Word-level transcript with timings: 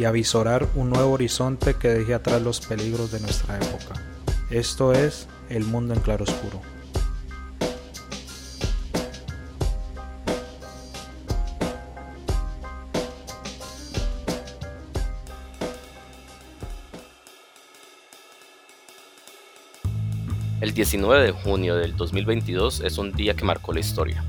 y 0.00 0.06
avisorar 0.06 0.66
un 0.76 0.88
nuevo 0.88 1.12
horizonte 1.12 1.74
que 1.74 1.88
deje 1.88 2.14
atrás 2.14 2.40
los 2.40 2.60
peligros 2.60 3.12
de 3.12 3.20
nuestra 3.20 3.58
época. 3.58 4.02
Esto 4.48 4.94
es 4.94 5.28
El 5.50 5.64
Mundo 5.64 5.92
en 5.92 6.00
Claroscuro. 6.00 6.62
El 20.62 20.72
19 20.72 21.24
de 21.24 21.32
junio 21.32 21.76
del 21.76 21.94
2022 21.94 22.80
es 22.80 22.96
un 22.96 23.12
día 23.12 23.34
que 23.34 23.44
marcó 23.44 23.74
la 23.74 23.80
historia. 23.80 24.24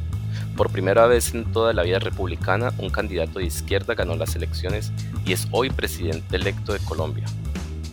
Por 0.57 0.70
primera 0.70 1.07
vez 1.07 1.34
en 1.34 1.49
toda 1.53 1.71
la 1.71 1.84
vida 1.84 1.99
republicana, 1.99 2.73
un 2.77 2.90
candidato 2.90 3.40
de 3.40 3.45
izquierda 3.45 3.95
ganó 3.95 4.17
las 4.17 4.35
elecciones 4.35 4.91
y 5.25 5.34
es 5.34 5.48
hoy 5.52 5.70
presidente 5.70 6.35
electo 6.35 6.73
de 6.73 6.79
Colombia. 6.79 7.26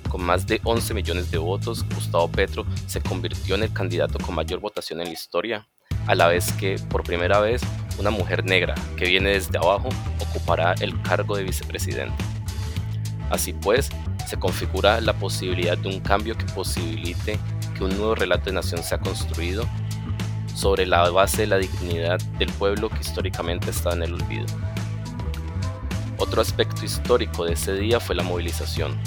Con 0.08 0.22
más 0.22 0.46
de 0.46 0.60
11 0.64 0.94
millones 0.94 1.30
de 1.30 1.38
votos, 1.38 1.84
Gustavo 1.94 2.28
Petro 2.28 2.64
se 2.86 3.00
convirtió 3.00 3.54
en 3.54 3.64
el 3.64 3.72
candidato 3.72 4.18
con 4.18 4.34
mayor 4.34 4.60
votación 4.60 5.00
en 5.00 5.08
la 5.08 5.12
historia, 5.12 5.68
a 6.06 6.14
la 6.14 6.28
vez 6.28 6.52
que, 6.52 6.78
por 6.88 7.02
primera 7.02 7.40
vez, 7.40 7.60
una 7.98 8.10
mujer 8.10 8.44
negra 8.44 8.74
que 8.96 9.06
viene 9.06 9.30
desde 9.30 9.58
abajo 9.58 9.88
ocupará 10.20 10.74
el 10.80 11.00
cargo 11.02 11.36
de 11.36 11.44
vicepresidente. 11.44 12.24
Así 13.30 13.52
pues, 13.52 13.90
se 14.26 14.38
configura 14.38 15.00
la 15.00 15.12
posibilidad 15.12 15.76
de 15.76 15.88
un 15.88 16.00
cambio 16.00 16.36
que 16.36 16.46
posibilite 16.46 17.38
que 17.76 17.84
un 17.84 17.96
nuevo 17.96 18.14
relato 18.14 18.46
de 18.46 18.52
nación 18.52 18.82
sea 18.82 18.98
construido 18.98 19.64
sobre 20.54 20.86
la 20.86 21.08
base 21.10 21.42
de 21.42 21.46
la 21.46 21.58
dignidad 21.58 22.18
del 22.38 22.50
pueblo 22.52 22.88
que 22.88 23.00
históricamente 23.00 23.70
está 23.70 23.92
en 23.92 24.02
el 24.02 24.14
olvido. 24.14 24.46
Otro 26.18 26.42
aspecto 26.42 26.84
histórico 26.84 27.44
de 27.44 27.52
ese 27.52 27.74
día 27.74 28.00
fue 28.00 28.16
la 28.16 28.24
movilización. 28.24 28.98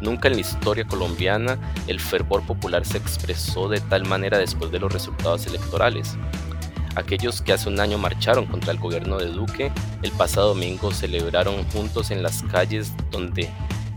Nunca 0.00 0.28
en 0.28 0.34
la 0.34 0.40
historia 0.40 0.86
colombiana 0.86 1.58
el 1.86 2.00
fervor 2.00 2.42
popular 2.42 2.84
se 2.86 2.98
expresó 2.98 3.68
de 3.68 3.80
tal 3.80 4.06
manera 4.06 4.38
después 4.38 4.72
de 4.72 4.80
los 4.80 4.92
resultados 4.92 5.46
electorales. 5.46 6.16
Aquellos 6.96 7.40
que 7.42 7.52
hace 7.52 7.68
un 7.68 7.78
año 7.80 7.98
marcharon 7.98 8.46
contra 8.46 8.72
el 8.72 8.78
gobierno 8.78 9.18
de 9.18 9.26
Duque, 9.26 9.70
el 10.02 10.10
pasado 10.12 10.48
domingo 10.48 10.90
celebraron 10.90 11.64
juntos 11.70 12.10
en 12.10 12.22
las 12.22 12.42
calles 12.44 12.92
donde 13.10 13.48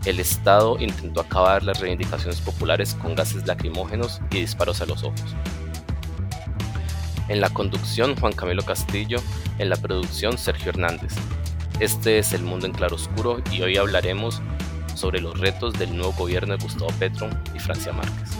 el 0.04 0.20
Estado 0.20 0.76
intentó 0.78 1.20
acabar 1.20 1.62
las 1.62 1.80
reivindicaciones 1.80 2.40
populares 2.40 2.94
con 2.94 3.14
gases 3.14 3.46
lacrimógenos 3.46 4.20
y 4.30 4.40
disparos 4.40 4.80
a 4.80 4.86
los 4.86 5.02
ojos. 5.02 5.34
En 7.28 7.40
la 7.40 7.50
conducción 7.50 8.14
Juan 8.14 8.32
Camilo 8.32 8.62
Castillo, 8.62 9.18
en 9.58 9.68
la 9.70 9.76
producción 9.76 10.38
Sergio 10.38 10.68
Hernández. 10.70 11.14
Este 11.78 12.18
es 12.18 12.32
El 12.32 12.42
Mundo 12.42 12.64
en 12.64 12.72
Claroscuro 12.72 13.42
y 13.52 13.60
hoy 13.60 13.76
hablaremos 13.76 14.40
sobre 14.94 15.20
los 15.20 15.38
retos 15.38 15.74
del 15.74 15.94
nuevo 15.94 16.14
gobierno 16.14 16.56
de 16.56 16.62
Gustavo 16.64 16.90
Petro 16.98 17.28
y 17.54 17.58
Francia 17.58 17.92
Márquez. 17.92 18.30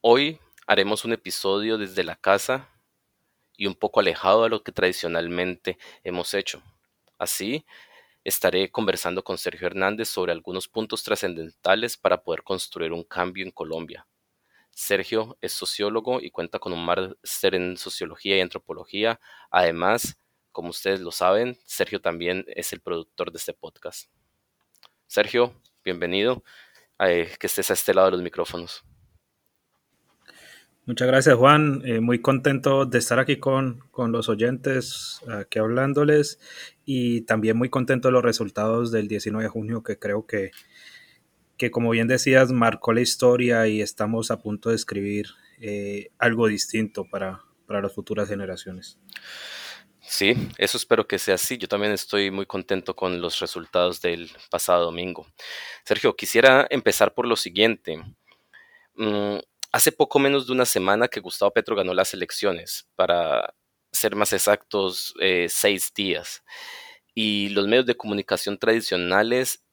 Hoy 0.00 0.40
haremos 0.66 1.04
un 1.04 1.12
episodio 1.12 1.78
desde 1.78 2.02
la 2.02 2.16
casa 2.16 2.68
y 3.56 3.66
un 3.66 3.76
poco 3.76 4.00
alejado 4.00 4.42
de 4.42 4.48
lo 4.48 4.64
que 4.64 4.72
tradicionalmente 4.72 5.78
hemos 6.02 6.34
hecho. 6.34 6.60
Así, 7.20 7.64
estaré 8.28 8.70
conversando 8.70 9.24
con 9.24 9.38
Sergio 9.38 9.66
Hernández 9.66 10.08
sobre 10.08 10.32
algunos 10.32 10.68
puntos 10.68 11.02
trascendentales 11.02 11.96
para 11.96 12.22
poder 12.22 12.42
construir 12.42 12.92
un 12.92 13.02
cambio 13.02 13.44
en 13.44 13.50
Colombia. 13.50 14.06
Sergio 14.70 15.38
es 15.40 15.52
sociólogo 15.52 16.20
y 16.20 16.30
cuenta 16.30 16.58
con 16.58 16.72
un 16.72 16.84
máster 16.84 17.54
en 17.54 17.76
sociología 17.76 18.36
y 18.36 18.40
antropología. 18.40 19.18
Además, 19.50 20.20
como 20.52 20.68
ustedes 20.68 21.00
lo 21.00 21.10
saben, 21.10 21.58
Sergio 21.64 22.00
también 22.00 22.44
es 22.48 22.72
el 22.72 22.80
productor 22.80 23.32
de 23.32 23.38
este 23.38 23.54
podcast. 23.54 24.10
Sergio, 25.06 25.54
bienvenido. 25.82 26.44
Eh, 27.00 27.34
que 27.40 27.46
estés 27.46 27.70
a 27.70 27.74
este 27.74 27.94
lado 27.94 28.08
de 28.08 28.12
los 28.12 28.22
micrófonos. 28.22 28.84
Muchas 30.88 31.06
gracias 31.06 31.36
Juan, 31.36 31.82
eh, 31.84 32.00
muy 32.00 32.22
contento 32.22 32.86
de 32.86 32.96
estar 32.96 33.18
aquí 33.18 33.36
con, 33.36 33.80
con, 33.90 34.10
los 34.10 34.30
oyentes, 34.30 35.20
aquí 35.28 35.58
hablándoles 35.58 36.40
y 36.86 37.26
también 37.26 37.58
muy 37.58 37.68
contento 37.68 38.08
de 38.08 38.12
los 38.12 38.22
resultados 38.24 38.90
del 38.90 39.06
19 39.06 39.44
de 39.44 39.50
junio 39.50 39.82
que 39.82 39.98
creo 39.98 40.24
que, 40.24 40.50
que 41.58 41.70
como 41.70 41.90
bien 41.90 42.08
decías, 42.08 42.52
marcó 42.52 42.94
la 42.94 43.02
historia 43.02 43.68
y 43.68 43.82
estamos 43.82 44.30
a 44.30 44.40
punto 44.40 44.70
de 44.70 44.76
escribir 44.76 45.26
eh, 45.60 46.08
algo 46.18 46.46
distinto 46.46 47.04
para, 47.04 47.42
para 47.66 47.82
las 47.82 47.92
futuras 47.92 48.26
generaciones. 48.26 48.98
Sí, 50.00 50.32
eso 50.56 50.78
espero 50.78 51.06
que 51.06 51.18
sea 51.18 51.34
así. 51.34 51.58
Yo 51.58 51.68
también 51.68 51.92
estoy 51.92 52.30
muy 52.30 52.46
contento 52.46 52.96
con 52.96 53.20
los 53.20 53.40
resultados 53.40 54.00
del 54.00 54.30
pasado 54.50 54.86
domingo. 54.86 55.26
Sergio, 55.84 56.16
quisiera 56.16 56.66
empezar 56.70 57.12
por 57.12 57.26
lo 57.26 57.36
siguiente. 57.36 58.00
Mm, 58.94 59.40
hace 59.72 59.92
poco 59.92 60.18
menos 60.18 60.46
de 60.46 60.52
una 60.52 60.64
semana 60.64 61.08
que 61.08 61.20
Gustavo 61.20 61.52
Petro 61.52 61.76
ganó 61.76 61.94
las 61.94 62.14
elecciones, 62.14 62.88
para 62.96 63.54
ser 63.92 64.16
más 64.16 64.32
exactos, 64.32 65.14
eh, 65.20 65.46
seis 65.48 65.92
días. 65.94 66.42
Y 67.14 67.48
los 67.50 67.66
medios 67.66 67.86
de 67.86 67.96
comunicación 67.96 68.58
tradicionales 68.58 69.64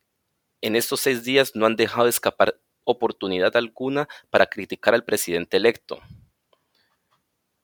en 0.61 0.75
estos 0.75 1.01
seis 1.01 1.23
días 1.23 1.55
no 1.55 1.65
han 1.65 1.75
dejado 1.75 2.05
de 2.05 2.09
escapar 2.09 2.59
oportunidad 2.83 3.55
alguna 3.57 4.07
para 4.29 4.47
criticar 4.47 4.93
al 4.93 5.03
presidente 5.03 5.57
electo. 5.57 5.99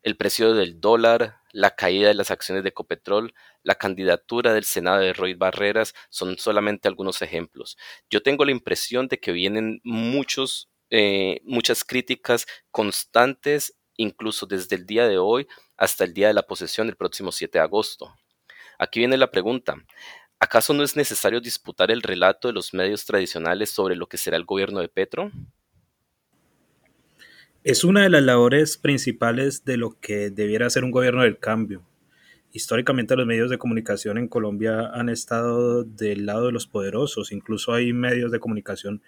El 0.03 0.17
precio 0.17 0.53
del 0.55 0.81
dólar, 0.81 1.41
la 1.51 1.75
caída 1.75 2.07
de 2.07 2.15
las 2.15 2.31
acciones 2.31 2.63
de 2.63 2.69
Ecopetrol, 2.69 3.33
la 3.61 3.75
candidatura 3.75 4.51
del 4.51 4.63
Senado 4.63 4.99
de 4.99 5.13
Roy 5.13 5.35
Barreras 5.35 5.93
son 6.09 6.37
solamente 6.39 6.87
algunos 6.87 7.21
ejemplos. 7.21 7.77
Yo 8.09 8.23
tengo 8.23 8.43
la 8.43 8.51
impresión 8.51 9.07
de 9.07 9.19
que 9.19 9.31
vienen 9.31 9.79
muchos 9.83 10.70
eh, 10.91 11.41
muchas 11.45 11.83
críticas 11.83 12.45
constantes, 12.69 13.75
incluso 13.97 14.45
desde 14.45 14.75
el 14.75 14.85
día 14.85 15.07
de 15.07 15.17
hoy 15.17 15.47
hasta 15.77 16.03
el 16.03 16.13
día 16.13 16.27
de 16.27 16.33
la 16.33 16.43
posesión 16.43 16.87
del 16.87 16.97
próximo 16.97 17.31
7 17.31 17.57
de 17.57 17.63
agosto. 17.63 18.13
Aquí 18.77 18.99
viene 18.99 19.17
la 19.17 19.31
pregunta. 19.31 19.75
¿Acaso 20.39 20.73
no 20.73 20.83
es 20.83 20.95
necesario 20.95 21.39
disputar 21.39 21.91
el 21.91 22.01
relato 22.01 22.47
de 22.47 22.53
los 22.53 22.73
medios 22.73 23.05
tradicionales 23.05 23.69
sobre 23.69 23.95
lo 23.95 24.07
que 24.07 24.17
será 24.17 24.37
el 24.37 24.45
gobierno 24.45 24.79
de 24.79 24.89
Petro? 24.89 25.31
Es 27.63 27.83
una 27.83 28.01
de 28.01 28.09
las 28.09 28.23
labores 28.23 28.75
principales 28.77 29.63
de 29.65 29.77
lo 29.77 29.99
que 29.99 30.31
debiera 30.31 30.69
ser 30.71 30.83
un 30.83 30.89
gobierno 30.89 31.21
del 31.21 31.37
cambio. 31.37 31.85
Históricamente 32.51 33.15
los 33.15 33.27
medios 33.27 33.51
de 33.51 33.59
comunicación 33.59 34.17
en 34.17 34.27
Colombia 34.27 34.89
han 34.93 35.09
estado 35.09 35.83
del 35.83 36.25
lado 36.25 36.47
de 36.47 36.51
los 36.51 36.67
poderosos, 36.67 37.31
incluso 37.31 37.73
hay 37.73 37.93
medios 37.93 38.31
de 38.31 38.39
comunicación 38.39 39.03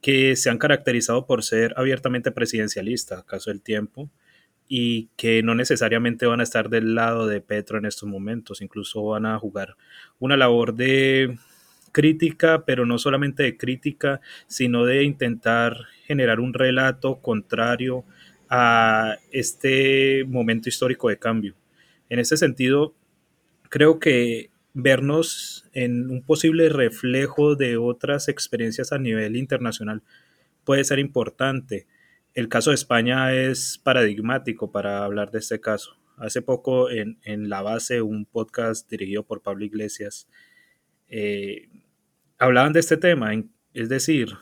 que 0.00 0.36
se 0.36 0.50
han 0.50 0.58
caracterizado 0.58 1.26
por 1.26 1.42
ser 1.42 1.74
abiertamente 1.76 2.30
presidencialistas, 2.32 3.24
caso 3.24 3.50
del 3.50 3.60
tiempo, 3.60 4.10
y 4.68 5.08
que 5.16 5.42
no 5.42 5.54
necesariamente 5.54 6.26
van 6.26 6.40
a 6.40 6.44
estar 6.44 6.70
del 6.70 6.94
lado 6.94 7.26
de 7.26 7.40
Petro 7.40 7.78
en 7.78 7.86
estos 7.86 8.08
momentos, 8.08 8.62
incluso 8.62 9.02
van 9.04 9.26
a 9.26 9.38
jugar 9.38 9.76
una 10.20 10.36
labor 10.36 10.74
de 10.74 11.38
crítica, 11.92 12.64
pero 12.64 12.86
no 12.86 12.98
solamente 12.98 13.42
de 13.42 13.56
crítica, 13.56 14.20
sino 14.46 14.84
de 14.84 15.02
intentar 15.02 15.76
generar 16.06 16.38
un 16.38 16.54
relato 16.54 17.20
contrario 17.20 18.04
a 18.48 19.16
este 19.32 20.24
momento 20.26 20.68
histórico 20.68 21.08
de 21.08 21.18
cambio. 21.18 21.54
En 22.08 22.18
ese 22.20 22.36
sentido, 22.36 22.94
creo 23.68 23.98
que 23.98 24.49
vernos 24.74 25.68
en 25.72 26.10
un 26.10 26.22
posible 26.22 26.68
reflejo 26.68 27.56
de 27.56 27.76
otras 27.76 28.28
experiencias 28.28 28.92
a 28.92 28.98
nivel 28.98 29.36
internacional 29.36 30.02
puede 30.64 30.84
ser 30.84 30.98
importante. 30.98 31.86
El 32.34 32.48
caso 32.48 32.70
de 32.70 32.76
España 32.76 33.32
es 33.34 33.78
paradigmático 33.78 34.70
para 34.70 35.04
hablar 35.04 35.30
de 35.30 35.40
este 35.40 35.60
caso. 35.60 35.96
Hace 36.16 36.42
poco 36.42 36.90
en, 36.90 37.18
La 37.48 37.62
Base, 37.62 38.02
un 38.02 38.26
podcast 38.26 38.88
dirigido 38.88 39.24
por 39.24 39.42
Pablo 39.42 39.64
Iglesias, 39.64 40.28
eh, 41.08 41.68
hablaban 42.38 42.72
de 42.72 42.80
este 42.80 42.96
tema, 42.96 43.32
es 43.74 43.88
decir, 43.88 44.34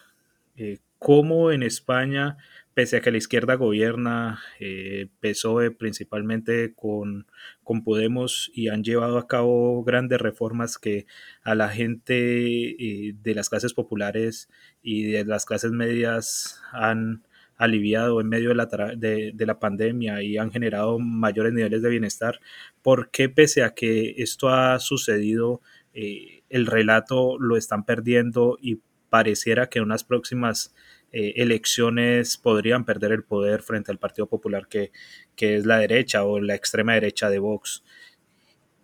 eh, 0.57 0.79
cómo 0.99 1.53
en 1.53 1.63
España, 1.63 2.37
pese 2.79 2.99
a 2.99 3.01
que 3.01 3.11
la 3.11 3.19
izquierda 3.19 3.57
gobierna, 3.57 4.39
eh, 4.61 5.09
PSOE 5.19 5.73
principalmente 5.73 6.75
con, 6.77 7.27
con, 7.65 7.83
Podemos 7.83 8.53
y 8.55 8.69
han 8.69 8.85
llevado 8.85 9.19
a 9.19 9.27
cabo 9.27 9.83
grandes 9.83 10.21
reformas 10.21 10.79
que 10.79 11.05
a 11.43 11.57
la 11.57 11.71
gente 11.71 12.69
eh, 12.71 13.17
de 13.21 13.35
las 13.35 13.49
clases 13.49 13.75
populares 13.75 14.49
y 14.81 15.11
de 15.11 15.25
las 15.25 15.45
clases 15.45 15.73
medias 15.73 16.63
han 16.71 17.27
aliviado 17.57 18.21
en 18.21 18.29
medio 18.29 18.51
de 18.51 18.55
la, 18.55 18.67
de, 18.67 19.35
la 19.37 19.59
pandemia 19.59 20.23
y 20.23 20.39
han 20.39 20.53
generado 20.53 21.01
mayores 21.01 21.53
niveles 21.53 21.83
de 21.83 21.91
bienestar, 21.91 22.39
¿por 22.81 23.11
qué 23.11 23.29
pese 23.29 23.65
a 23.65 23.75
que 23.75 24.15
esto 24.19 24.51
ha 24.51 24.79
sucedido, 24.79 25.63
eh, 25.95 26.45
el 26.49 26.67
relato 26.67 27.41
lo 27.41 27.57
están 27.57 27.85
perdiendo 27.85 28.57
y 28.63 28.83
pareciera 29.11 29.69
que 29.69 29.81
en 29.81 29.87
unas 29.87 30.05
próximas 30.05 30.73
eh, 31.13 31.35
elecciones 31.37 32.37
podrían 32.37 32.85
perder 32.85 33.13
el 33.13 33.23
poder 33.23 33.63
frente 33.63 33.91
al 33.91 33.99
Partido 33.99 34.27
Popular 34.27 34.69
que, 34.69 34.93
que 35.37 35.57
es 35.57 35.67
la 35.67 35.79
derecha 35.79 36.25
o 36.25 36.41
la 36.41 36.55
extrema 36.55 36.95
derecha 36.95 37.31
de 37.31 37.39
Vox. 37.39 37.83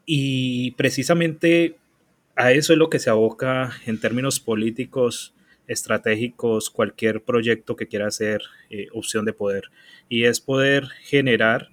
Y 0.06 0.72
precisamente 0.72 1.76
a 2.36 2.52
eso 2.52 2.72
es 2.72 2.78
lo 2.78 2.90
que 2.90 2.98
se 2.98 3.10
aboca 3.10 3.72
en 3.86 4.00
términos 4.00 4.40
políticos 4.40 5.34
estratégicos 5.66 6.70
cualquier 6.70 7.22
proyecto 7.22 7.76
que 7.76 7.86
quiera 7.86 8.10
ser 8.10 8.42
eh, 8.70 8.88
opción 8.92 9.24
de 9.24 9.32
poder 9.32 9.64
y 10.08 10.24
es 10.24 10.40
poder 10.40 10.88
generar 11.02 11.70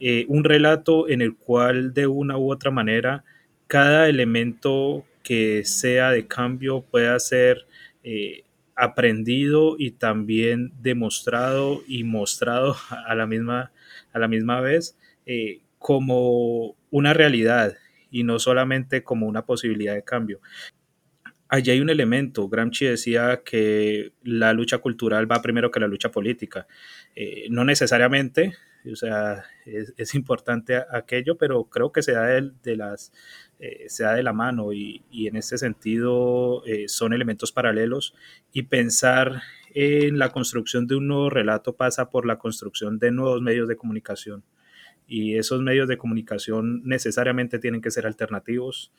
eh, 0.00 0.24
un 0.28 0.44
relato 0.44 1.08
en 1.08 1.20
el 1.20 1.34
cual 1.36 1.92
de 1.92 2.06
una 2.06 2.38
u 2.38 2.52
otra 2.52 2.70
manera 2.70 3.24
cada 3.66 4.08
elemento 4.08 5.04
que 5.22 5.64
sea 5.64 6.10
de 6.12 6.26
cambio 6.26 6.82
pueda 6.82 7.18
ser 7.18 7.66
eh, 8.04 8.44
aprendido 8.76 9.76
y 9.78 9.92
también 9.92 10.72
demostrado 10.80 11.82
y 11.88 12.04
mostrado 12.04 12.76
a 12.90 13.14
la 13.14 13.26
misma, 13.26 13.72
a 14.12 14.18
la 14.18 14.28
misma 14.28 14.60
vez 14.60 14.96
eh, 15.24 15.60
como 15.78 16.76
una 16.90 17.14
realidad 17.14 17.74
y 18.10 18.22
no 18.22 18.38
solamente 18.38 19.02
como 19.02 19.26
una 19.26 19.46
posibilidad 19.46 19.94
de 19.94 20.04
cambio. 20.04 20.40
Allí 21.48 21.70
hay 21.70 21.80
un 21.80 21.90
elemento, 21.90 22.48
Gramsci 22.48 22.86
decía 22.86 23.42
que 23.44 24.12
la 24.22 24.52
lucha 24.52 24.78
cultural 24.78 25.30
va 25.30 25.42
primero 25.42 25.70
que 25.70 25.80
la 25.80 25.86
lucha 25.86 26.10
política. 26.10 26.66
Eh, 27.14 27.46
no 27.50 27.64
necesariamente, 27.64 28.54
o 28.92 28.96
sea, 28.96 29.44
es, 29.64 30.14
importante 30.14 30.76
aquello, 30.90 31.36
pero 31.36 31.64
creo 31.64 31.92
que 31.92 32.02
se 32.02 32.12
da 32.12 32.26
de, 32.26 32.50
de 32.62 32.76
las, 32.76 33.12
eh, 33.58 33.86
se 33.88 34.04
da 34.04 34.14
de 34.14 34.22
la 34.22 34.32
mano 34.32 34.72
y, 34.72 35.02
y 35.10 35.26
en 35.26 35.36
este 35.36 35.58
sentido 35.58 36.64
eh, 36.66 36.88
son 36.88 37.12
elementos 37.12 37.52
paralelos 37.52 38.14
y 38.52 38.62
pensar 38.62 39.42
en 39.74 40.18
la 40.18 40.30
construcción 40.30 40.86
de 40.86 40.96
un 40.96 41.08
nuevo 41.08 41.30
relato 41.30 41.76
pasa 41.76 42.10
por 42.10 42.26
la 42.26 42.38
construcción 42.38 42.98
de 42.98 43.10
nuevos 43.10 43.42
medios 43.42 43.68
de 43.68 43.76
comunicación 43.76 44.44
y 45.06 45.36
esos 45.36 45.62
medios 45.62 45.88
de 45.88 45.98
comunicación 45.98 46.82
necesariamente 46.84 47.58
tienen 47.58 47.80
que 47.80 47.90
ser 47.90 48.06
alternativos 48.06 48.92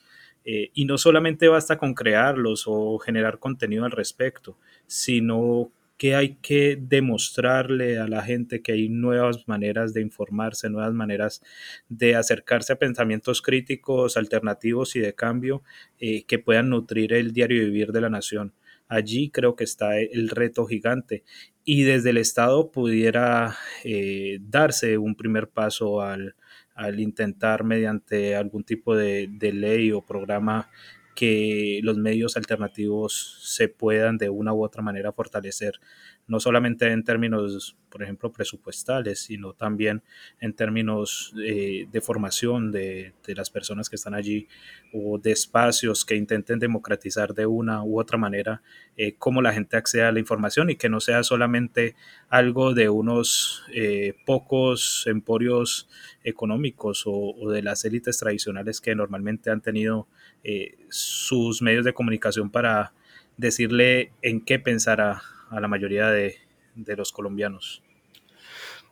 eh, 0.45 0.71
y 0.73 0.85
no 0.85 0.97
solamente 0.97 1.47
basta 1.49 1.77
con 1.77 1.93
crearlos 1.93 2.63
o 2.67 2.97
generar 2.99 3.39
contenido 3.39 3.85
al 3.85 3.91
respecto, 3.91 4.57
sino 4.85 5.71
que 5.97 6.15
hay 6.15 6.35
que 6.35 6.77
demostrarle 6.79 7.97
a 7.99 8.07
la 8.07 8.23
gente 8.23 8.61
que 8.61 8.73
hay 8.73 8.89
nuevas 8.89 9.47
maneras 9.47 9.94
de 9.94 10.01
informarse, 10.01 10.69
nuevas 10.69 10.94
maneras 10.94 11.41
de 11.89 12.15
acercarse 12.15 12.73
a 12.73 12.79
pensamientos 12.79 13.41
críticos, 13.41 14.15
alternativos 14.15 14.95
y 14.95 14.99
de 14.99 15.15
cambio 15.15 15.63
eh, 15.99 16.23
que 16.25 16.39
puedan 16.39 16.69
nutrir 16.69 17.13
el 17.13 17.33
diario 17.33 17.63
vivir 17.63 17.91
de 17.91 18.01
la 18.01 18.09
nación. 18.09 18.53
Allí 18.88 19.31
creo 19.31 19.55
que 19.55 19.65
está 19.65 19.99
el 19.99 20.29
reto 20.29 20.65
gigante 20.65 21.23
y 21.65 21.83
desde 21.83 22.11
el 22.11 22.17
Estado 22.17 22.71
pudiera 22.71 23.57
eh, 23.83 24.38
darse 24.41 24.97
un 24.97 25.15
primer 25.15 25.49
paso 25.49 26.01
al, 26.01 26.35
al, 26.73 26.99
intentar 27.01 27.65
mediante 27.65 28.35
algún 28.38 28.63
tipo 28.63 28.95
de, 28.95 29.27
de 29.29 29.51
ley 29.51 29.91
o 29.91 30.05
programa 30.05 30.69
que 31.17 31.79
los 31.81 31.97
medios 31.97 32.37
alternativos 32.37 33.39
se 33.41 33.69
puedan 33.69 34.19
de 34.19 34.29
una 34.29 34.53
u 34.53 34.63
otra 34.63 34.83
manera 34.83 35.11
fortalecer, 35.11 35.79
no 36.27 36.39
solamente 36.39 36.91
en 36.91 37.03
términos, 37.03 37.75
por 37.89 38.03
ejemplo, 38.03 38.31
presupuestales, 38.31 39.21
sino 39.21 39.53
también 39.53 40.03
en 40.39 40.53
términos 40.53 41.33
eh, 41.43 41.87
de 41.91 42.01
formación 42.01 42.71
de, 42.71 43.13
de, 43.25 43.33
las 43.33 43.49
personas 43.49 43.89
que 43.89 43.95
están 43.95 44.13
allí 44.13 44.47
o 44.93 45.17
de 45.17 45.31
espacios 45.31 46.05
que 46.05 46.15
intenten 46.15 46.59
democratizar 46.59 47.33
de 47.33 47.47
una 47.47 47.83
u 47.83 47.99
otra 47.99 48.19
manera 48.19 48.61
eh, 48.95 49.15
cómo 49.17 49.43
la 49.43 49.53
gente 49.53 49.77
acceda 49.77 50.09
a 50.09 50.11
la 50.11 50.19
información 50.19 50.69
y 50.69 50.75
que 50.75 50.89
no 50.89 50.99
sea 50.99 51.23
solamente 51.23 51.95
algo 52.29 52.73
de 52.73 52.89
unos 52.89 53.63
eh, 53.73 54.13
pocos 54.25 55.05
emporios 55.05 55.87
económicos 56.23 57.03
o, 57.05 57.49
de 57.51 57.61
las 57.61 57.85
élites 57.85 58.17
tradicionales 58.17 58.81
que 58.81 58.95
normalmente 58.95 59.49
han 59.49 59.61
tenido 59.61 60.07
eh, 60.47 60.77
sus 60.89 61.61
medios 61.61 61.85
de 61.85 61.94
comunicación 61.94 62.49
para 62.49 62.94
decirle 63.35 64.13
en 64.21 64.39
qué 64.39 64.59
pensar 64.59 65.01
a, 65.01 65.21
la 65.51 65.67
mayoría 65.67 66.09
de, 66.09 66.38
los 66.75 67.11
colombianos. 67.11 67.83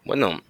Bueno, 0.03 0.41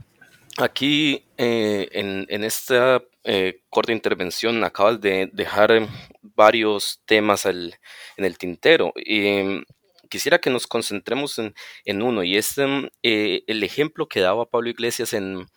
aquí 0.57 1.23
eh, 1.37 1.87
en, 1.91 2.25
en, 2.27 2.43
esta 2.43 3.01
eh, 3.23 3.61
corta 3.69 3.91
intervención 3.91 4.63
acabas 4.63 4.99
de 4.99 5.29
dejar 5.31 5.87
varios 6.21 7.01
temas 7.05 7.45
en 7.45 7.71
el 8.17 8.37
tintero. 8.37 8.91
Y, 8.95 9.63
quisiera 10.09 10.39
que 10.39 10.49
nos 10.49 10.67
concentremos 10.67 11.39
en, 11.39 11.53
en 11.83 12.01
uno 12.01 12.23
y 12.23 12.37
es 12.37 12.55
eh, 13.03 13.43
el 13.47 13.63
ejemplo 13.63 14.07
que 14.07 14.21
daba 14.21 14.49
Pablo 14.49 14.69
Iglesias 14.69 15.13
en, 15.13 15.47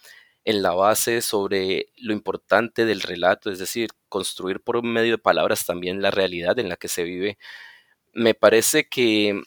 en 0.44 0.62
la 0.62 0.72
base 0.72 1.20
sobre 1.22 1.90
lo 1.96 2.12
importante 2.12 2.84
del 2.84 3.00
relato, 3.02 3.50
es 3.50 3.58
decir, 3.58 3.90
construir 4.08 4.60
por 4.60 4.82
medio 4.82 5.12
de 5.12 5.18
palabras 5.18 5.66
también 5.66 6.02
la 6.02 6.10
realidad 6.10 6.58
en 6.58 6.68
la 6.68 6.76
que 6.76 6.88
se 6.88 7.04
vive, 7.04 7.38
me 8.12 8.34
parece 8.34 8.88
que, 8.88 9.40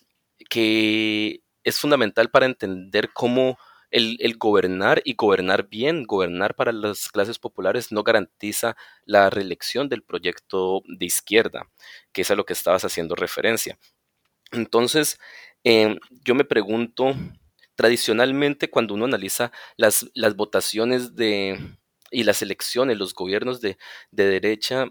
que 0.49 1.41
es 1.63 1.79
fundamental 1.79 2.29
para 2.29 2.45
entender 2.45 3.11
cómo 3.13 3.57
el, 3.91 4.17
el, 4.21 4.38
gobernar 4.38 5.01
y 5.03 5.15
gobernar 5.15 5.67
bien, 5.69 6.05
gobernar 6.05 6.55
para 6.55 6.71
las 6.71 7.09
clases 7.09 7.39
populares 7.39 7.91
no 7.91 8.03
garantiza 8.03 8.77
la 9.05 9.29
reelección 9.29 9.89
del 9.89 10.03
proyecto 10.03 10.81
de 10.88 11.05
izquierda, 11.05 11.69
que 12.13 12.21
es 12.21 12.31
a 12.31 12.35
lo 12.35 12.45
que 12.45 12.53
estabas 12.53 12.85
haciendo 12.85 13.15
referencia. 13.15 13.77
Entonces, 14.51 15.19
eh, 15.63 15.97
yo 16.23 16.35
me 16.35 16.45
pregunto, 16.45 17.13
tradicionalmente 17.81 18.70
cuando 18.70 18.94
uno 18.94 19.05
analiza 19.05 19.51
las, 19.75 20.05
las 20.13 20.36
votaciones 20.36 21.15
de, 21.15 21.58
y 22.12 22.24
las 22.25 22.44
elecciones, 22.44 22.96
los 23.00 23.15
gobiernos 23.15 23.60
de, 23.60 23.79
de 24.12 24.25
derecha, 24.25 24.86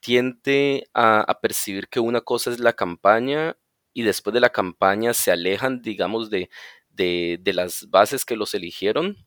tiende 0.00 0.88
a, 0.94 1.38
percibir 1.42 1.88
que 1.88 2.00
una 2.00 2.22
cosa 2.22 2.50
es 2.50 2.58
la 2.58 2.72
campaña 2.72 3.58
y 3.92 4.04
después 4.04 4.32
de 4.32 4.40
la 4.40 4.48
campaña 4.48 5.12
se 5.12 5.30
alejan, 5.30 5.82
digamos, 5.82 6.30
de, 6.30 6.48
de, 6.88 7.38
de 7.42 7.52
las 7.52 7.90
bases 7.90 8.24
que 8.24 8.36
los 8.36 8.54
eligieron, 8.54 9.18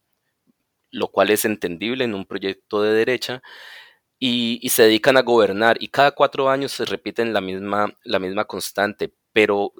lo 0.89 1.09
cual 1.09 1.29
es 1.29 1.45
entendible 1.45 2.05
en 2.05 2.15
un 2.15 2.25
proyecto 2.25 2.81
de 2.81 2.93
derecha, 2.93 3.43
y, 4.17 4.57
y, 4.63 4.69
se 4.69 4.83
dedican 4.83 5.17
a 5.17 5.21
gobernar 5.21 5.77
y 5.79 5.89
cada 5.89 6.11
cuatro 6.11 6.49
años 6.49 6.71
se 6.71 6.85
repiten 6.85 7.31
la 7.33 7.41
misma, 7.41 7.93
la 8.05 8.17
misma 8.19 8.45
constante, 8.45 9.13
pero 9.33 9.73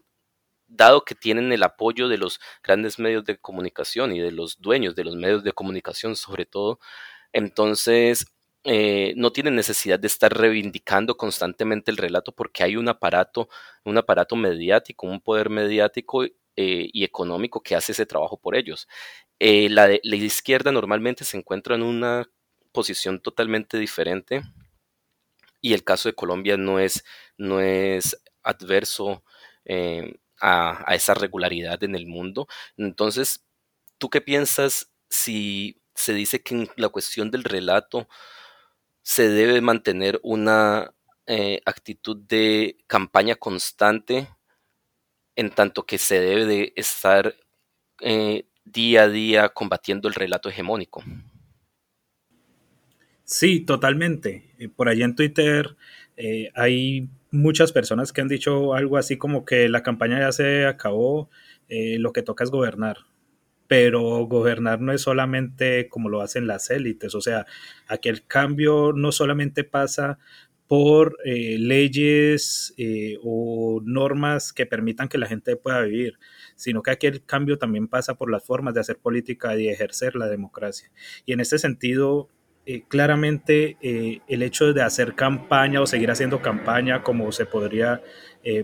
dado 0.75 1.05
que 1.05 1.15
tienen 1.15 1.51
el 1.51 1.63
apoyo 1.63 2.07
de 2.07 2.17
los 2.17 2.39
grandes 2.63 2.99
medios 2.99 3.25
de 3.25 3.37
comunicación 3.37 4.13
y 4.13 4.19
de 4.19 4.31
los 4.31 4.59
dueños 4.61 4.95
de 4.95 5.03
los 5.03 5.15
medios 5.15 5.43
de 5.43 5.53
comunicación 5.53 6.15
sobre 6.15 6.45
todo, 6.45 6.79
entonces 7.31 8.27
eh, 8.65 9.13
no 9.17 9.33
tienen 9.33 9.55
necesidad 9.55 9.99
de 9.99 10.07
estar 10.07 10.33
reivindicando 10.33 11.17
constantemente 11.17 11.91
el 11.91 11.97
relato 11.97 12.31
porque 12.31 12.63
hay 12.63 12.77
un 12.77 12.87
aparato, 12.87 13.49
un 13.83 13.97
aparato 13.97 14.37
mediático, 14.37 15.05
un 15.05 15.19
poder 15.19 15.49
mediático 15.49 16.23
eh, 16.23 16.31
y 16.55 17.03
económico 17.03 17.61
que 17.61 17.75
hace 17.75 17.91
ese 17.91 18.05
trabajo 18.05 18.37
por 18.37 18.55
ellos. 18.55 18.87
Eh, 19.39 19.69
la, 19.69 19.91
izquierda 20.03 20.71
normalmente 20.71 21.25
se 21.25 21.37
encuentra 21.37 21.75
en 21.75 21.83
una 21.83 22.29
posición 22.71 23.19
totalmente 23.19 23.77
diferente 23.77 24.43
y 25.61 25.73
el 25.73 25.83
caso 25.83 26.09
de 26.09 26.15
Colombia 26.15 26.55
no 26.57 26.79
es, 26.79 27.03
no 27.37 27.59
es 27.59 28.21
adverso 28.43 29.23
a, 30.43 30.93
esa 30.93 31.13
regularidad 31.13 31.83
en 31.83 31.95
el 31.95 32.05
mundo. 32.05 32.47
Entonces, 32.77 33.45
¿tú 33.97 34.09
qué 34.09 34.19
piensas 34.19 34.91
si 35.09 35.81
se 35.95 36.13
dice 36.13 36.43
que 36.43 36.55
en 36.55 36.69
la 36.75 36.89
cuestión 36.89 37.31
del 37.31 37.45
relato 37.45 38.09
se 39.01 39.29
debe 39.29 39.61
mantener 39.61 40.19
una 40.21 40.93
eh, 41.27 41.61
actitud 41.65 42.17
de 42.17 42.77
campaña 42.87 43.35
constante 43.35 44.27
en 45.35 45.49
tanto 45.49 45.85
que 45.85 45.97
se 45.97 46.19
debe 46.19 46.45
de 46.45 46.73
estar 46.75 47.35
eh, 48.01 48.45
día 48.65 49.03
a 49.03 49.09
día 49.09 49.49
combatiendo 49.49 50.09
el 50.09 50.13
relato 50.13 50.49
hegemónico? 50.49 51.03
Sí, 53.23 53.61
totalmente. 53.61 54.53
Eh, 54.59 54.67
por 54.67 54.89
allá 54.89 55.05
en 55.05 55.15
Twitter 55.15 55.77
eh, 56.17 56.51
hay 56.55 57.09
muchas 57.31 57.71
personas 57.71 58.13
que 58.13 58.21
han 58.21 58.27
dicho 58.27 58.73
algo 58.73 58.97
así 58.97 59.17
como 59.17 59.45
que 59.45 59.69
la 59.69 59.83
campaña 59.83 60.19
ya 60.19 60.31
se 60.31 60.65
acabó 60.65 61.29
eh, 61.69 61.97
lo 61.99 62.13
que 62.13 62.21
toca 62.21 62.43
es 62.43 62.51
gobernar. 62.51 62.97
Pero 63.67 64.01
gobernar 64.27 64.81
no 64.81 64.91
es 64.91 65.01
solamente 65.01 65.87
como 65.89 66.09
lo 66.09 66.21
hacen 66.21 66.47
las 66.47 66.69
élites, 66.69 67.15
o 67.15 67.21
sea, 67.21 67.45
aquí 67.87 68.09
el 68.09 68.25
cambio 68.27 68.91
no 68.93 69.11
solamente 69.11 69.63
pasa 69.63 70.19
por 70.67 71.17
eh, 71.25 71.57
leyes 71.59 72.73
o 73.23 73.81
normas 73.83 74.53
que 74.53 74.65
permitan 74.65 75.07
que 75.07 75.17
la 75.17 75.27
gente 75.27 75.55
pueda 75.55 75.81
vivir, 75.81 76.19
sino 76.55 76.81
que 76.83 76.91
aquí 76.91 77.07
el 77.07 77.25
cambio 77.25 77.57
también 77.57 77.87
pasa 77.87 78.15
por 78.15 78.31
las 78.31 78.43
formas 78.43 78.73
de 78.73 78.81
hacer 78.81 78.97
política 78.97 79.57
y 79.57 79.69
ejercer 79.69 80.15
la 80.15 80.27
democracia. 80.27 80.91
Y 81.25 81.33
en 81.33 81.39
este 81.39 81.57
sentido, 81.57 82.29
eh, 82.65 82.83
claramente 82.87 83.77
el 83.81 84.41
hecho 84.41 84.73
de 84.73 84.81
hacer 84.81 85.15
campaña 85.15 85.81
o 85.81 85.87
seguir 85.87 86.11
haciendo 86.11 86.41
campaña, 86.41 87.03
como 87.03 87.31
se 87.31 87.45
podría 87.45 88.01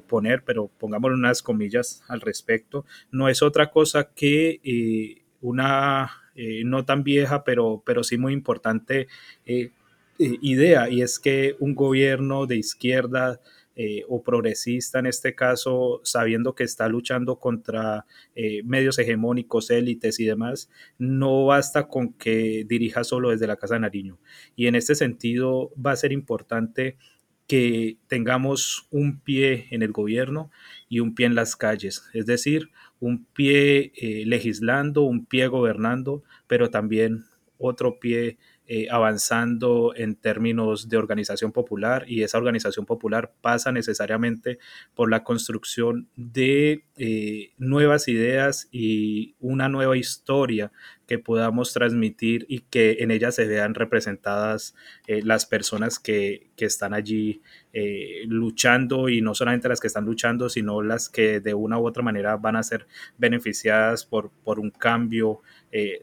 poner, 0.08 0.44
pero 0.44 0.70
pongámosle 0.78 1.16
unas 1.16 1.42
comillas 1.42 2.04
al 2.10 2.20
respecto, 2.20 2.86
no 3.12 3.30
es 3.30 3.42
otra 3.42 3.72
cosa 3.72 4.10
que 4.14 5.22
una 5.42 6.12
no 6.66 6.84
tan 6.86 7.04
vieja, 7.04 7.44
pero, 7.46 7.82
pero 7.86 8.04
sí 8.04 8.18
muy 8.18 8.34
importante 8.34 9.08
eh, 10.22 10.38
idea 10.42 10.90
y 10.90 11.02
es 11.02 11.18
que 11.18 11.56
un 11.60 11.76
gobierno 11.76 12.46
de 12.46 12.58
izquierda 12.58 13.40
eh, 13.82 14.04
o 14.10 14.22
progresista 14.22 15.00
en 15.00 15.06
este 15.06 15.36
caso, 15.36 16.02
sabiendo 16.04 16.54
que 16.54 16.66
está 16.66 16.90
luchando 16.90 17.40
contra 17.40 18.06
eh, 18.36 18.62
medios 18.66 19.00
hegemónicos, 19.00 19.70
élites 19.70 20.20
y 20.20 20.26
demás, 20.26 20.70
no 20.98 21.46
basta 21.46 21.88
con 21.88 22.12
que 22.12 22.66
dirija 22.68 23.06
solo 23.06 23.30
desde 23.30 23.48
la 23.48 23.56
Casa 23.56 23.76
de 23.76 23.80
Nariño. 23.80 24.20
Y 24.58 24.68
en 24.68 24.76
este 24.76 24.96
sentido 24.96 25.72
va 25.78 25.94
a 25.94 25.96
ser 25.96 26.12
importante 26.12 26.98
que 27.48 27.98
tengamos 28.08 28.90
un 28.92 29.22
pie 29.22 29.68
en 29.72 29.82
el 29.82 29.94
gobierno 29.94 30.52
y 30.90 31.00
un 31.00 31.16
pie 31.16 31.28
en 31.28 31.36
las 31.36 31.56
calles, 31.56 32.04
es 32.14 32.26
decir, 32.26 32.72
un 33.00 33.24
pie 33.28 33.94
legislando, 34.26 35.04
un 35.04 35.26
pie 35.26 35.48
gobernando, 35.48 36.22
pero 36.48 36.70
también 36.70 37.24
otro 37.58 37.98
pie 37.98 38.38
eh, 38.72 38.86
avanzando 38.92 39.94
en 39.96 40.14
términos 40.14 40.90
de 40.90 40.98
organización 40.98 41.52
popular 41.52 42.06
y 42.08 42.22
esa 42.22 42.38
organización 42.38 42.86
popular 42.86 43.34
pasa 43.42 43.72
necesariamente 43.72 44.60
por 44.94 45.10
la 45.10 45.24
construcción 45.24 46.08
de 46.16 46.84
eh, 46.96 47.54
nuevas 47.58 48.08
ideas 48.08 48.68
y 48.72 49.34
una 49.40 49.70
nueva 49.70 49.98
historia 49.98 50.72
que 51.08 51.18
podamos 51.18 51.74
transmitir 51.74 52.46
y 52.48 52.60
que 52.60 52.98
en 53.00 53.10
ella 53.10 53.32
se 53.32 53.48
vean 53.48 53.74
representadas 53.74 54.76
eh, 55.08 55.24
las 55.24 55.48
personas 55.48 55.98
que, 55.98 56.52
que 56.56 56.66
están 56.66 56.94
allí 56.94 57.42
luchando 58.26 59.10
y 59.10 59.22
no 59.22 59.34
solamente 59.34 59.70
las 59.70 59.80
que 59.80 59.88
están 59.88 60.06
luchando, 60.06 60.50
sino 60.50 60.82
las 60.82 61.08
que 61.08 61.40
de 61.40 61.54
una 61.54 61.80
u 61.80 61.88
otra 61.88 62.04
manera 62.04 62.36
van 62.36 62.56
a 62.56 62.64
ser 62.64 62.88
beneficiadas 63.18 64.06
por, 64.06 64.32
por 64.44 64.60
un 64.60 64.72
cambio 64.72 65.42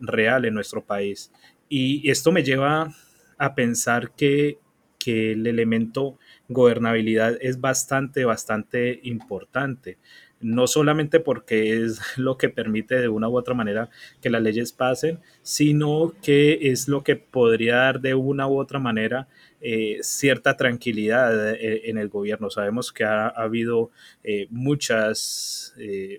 real 0.01 0.45
en 0.45 0.55
nuestro 0.55 0.85
país. 0.85 1.33
Y 1.69 2.11
esto 2.11 2.33
me 2.33 2.43
lleva 2.43 2.95
a 3.39 3.55
pensar 3.55 4.13
que, 4.13 4.59
el 5.07 5.47
elemento 5.47 6.19
gobernabilidad 6.49 7.39
es 7.41 7.61
bastante, 7.61 8.25
bastante 8.25 8.99
importante. 9.05 9.99
No 10.41 10.67
solamente 10.67 11.21
porque 11.21 11.85
es 11.85 12.01
lo 12.19 12.37
que 12.37 12.49
permite 12.49 12.97
de 12.97 13.09
una 13.09 13.29
u 13.29 13.39
otra 13.39 13.55
manera 13.55 13.89
que 14.21 14.31
las 14.31 14.43
leyes 14.43 14.73
pasen, 14.73 15.21
sino 15.43 16.13
que 16.25 16.73
es 16.73 16.89
lo 16.89 17.05
que 17.05 17.15
podría 17.15 17.77
dar 17.77 18.01
de 18.01 18.17
una 18.17 18.49
u 18.49 18.59
otra 18.59 18.81
manera 18.81 19.29
eh, 19.61 19.99
cierta 20.01 20.57
tranquilidad 20.57 21.55
eh, 21.55 21.89
en 21.89 21.99
el 21.99 22.09
gobierno. 22.09 22.51
Sabemos 22.51 22.93
que 22.93 23.05
ha, 23.05 23.29
habido 23.29 23.93
eh, 24.25 24.49
muchas, 24.51 25.73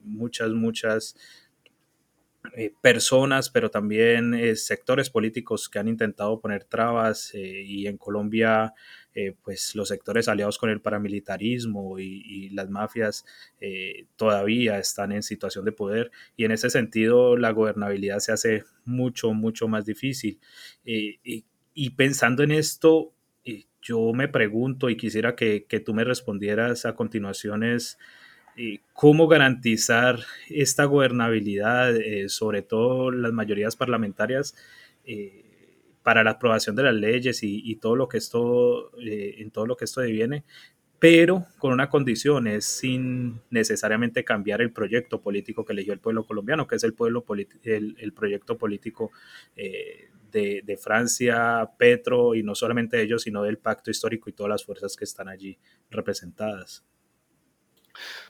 muchas, 0.05 0.51
muchas 0.51 1.17
eh, 2.56 2.74
personas, 2.82 3.50
pero 3.50 3.70
también 3.70 4.34
eh, 4.34 4.56
sectores 4.56 5.10
políticos 5.10 5.70
que 5.70 5.79
han 5.79 5.88
intentado 5.88 6.39
poner 6.39 6.63
trabas 6.63 7.34
eh, 7.34 7.63
y 7.65 7.88
en 7.88 7.98
Colombia, 7.98 8.74
pues 9.41 9.74
los 9.74 9.88
sectores 9.88 10.27
aliados 10.27 10.60
con 10.60 10.70
el 10.70 10.79
paramilitarismo 10.79 11.98
y, 11.98 12.51
las 12.51 12.70
mafias 12.70 13.25
todavía 14.15 14.77
están 14.77 15.12
en 15.12 15.24
situación 15.24 15.65
de 15.65 15.72
poder 15.72 16.12
y 16.36 16.46
en 16.46 16.51
ese 16.51 16.70
sentido 16.70 17.36
la 17.36 17.50
gobernabilidad 17.50 18.20
se 18.20 18.32
hace 18.32 18.63
mucho, 18.86 19.34
mucho 19.34 19.67
más 19.67 19.86
difícil. 19.88 20.39
Y, 20.84 21.89
pensando 21.96 22.44
en 22.44 22.51
esto, 22.51 23.15
yo 23.82 24.13
me 24.13 24.27
pregunto 24.27 24.88
y 24.88 24.98
quisiera 24.98 25.36
que, 25.36 25.65
que 25.65 25.79
tú 25.79 25.96
me 25.96 26.03
respondieras 26.03 26.86
a 26.86 26.94
continuación 26.94 27.63
es 27.63 27.98
cómo 28.93 29.27
garantizar 29.27 30.19
esta 30.49 30.85
gobernabilidad, 30.85 31.95
eh, 31.95 32.29
sobre 32.29 32.63
todo 32.63 33.11
las 33.11 33.31
mayorías 33.31 33.75
parlamentarias, 33.75 34.55
eh, 35.05 35.43
para 36.01 36.23
la 36.23 36.31
aprobación 36.31 36.75
de 36.75 36.83
las 36.83 36.95
leyes 36.95 37.43
y, 37.43 37.75
todo 37.75 37.95
lo 37.95 38.07
que 38.07 38.17
esto, 38.17 38.91
eh, 38.99 39.35
en 39.39 39.51
todo 39.51 39.67
lo 39.67 39.75
que 39.75 39.85
esto 39.85 40.01
deviene, 40.01 40.45
pero 40.99 41.45
con 41.59 41.73
una 41.73 41.89
condición, 41.89 42.47
es 42.47 42.65
sin 42.65 43.41
necesariamente 43.51 44.23
cambiar 44.23 44.61
el 44.61 44.71
proyecto 44.71 45.21
político 45.21 45.65
que 45.65 45.73
eligió 45.73 45.93
el 45.93 45.99
pueblo 45.99 46.25
colombiano, 46.25 46.65
que 46.65 46.77
es 46.77 46.83
el, 46.83 46.93
pueblo 46.93 47.23
el, 47.63 48.13
proyecto 48.13 48.57
político 48.57 49.11
de, 49.55 50.63
de, 50.65 50.77
Francia, 50.77 51.69
Petro, 51.77 52.35
y 52.35 52.41
no 52.41 52.55
solamente 52.55 53.01
ellos, 53.01 53.23
sino 53.23 53.43
del 53.43 53.57
pacto 53.57 53.91
histórico 53.91 54.29
y 54.29 54.33
todas 54.33 54.49
las 54.49 54.65
fuerzas 54.65 54.95
que 54.95 55.03
están 55.03 55.27
allí 55.27 55.57
representadas. 55.91 56.83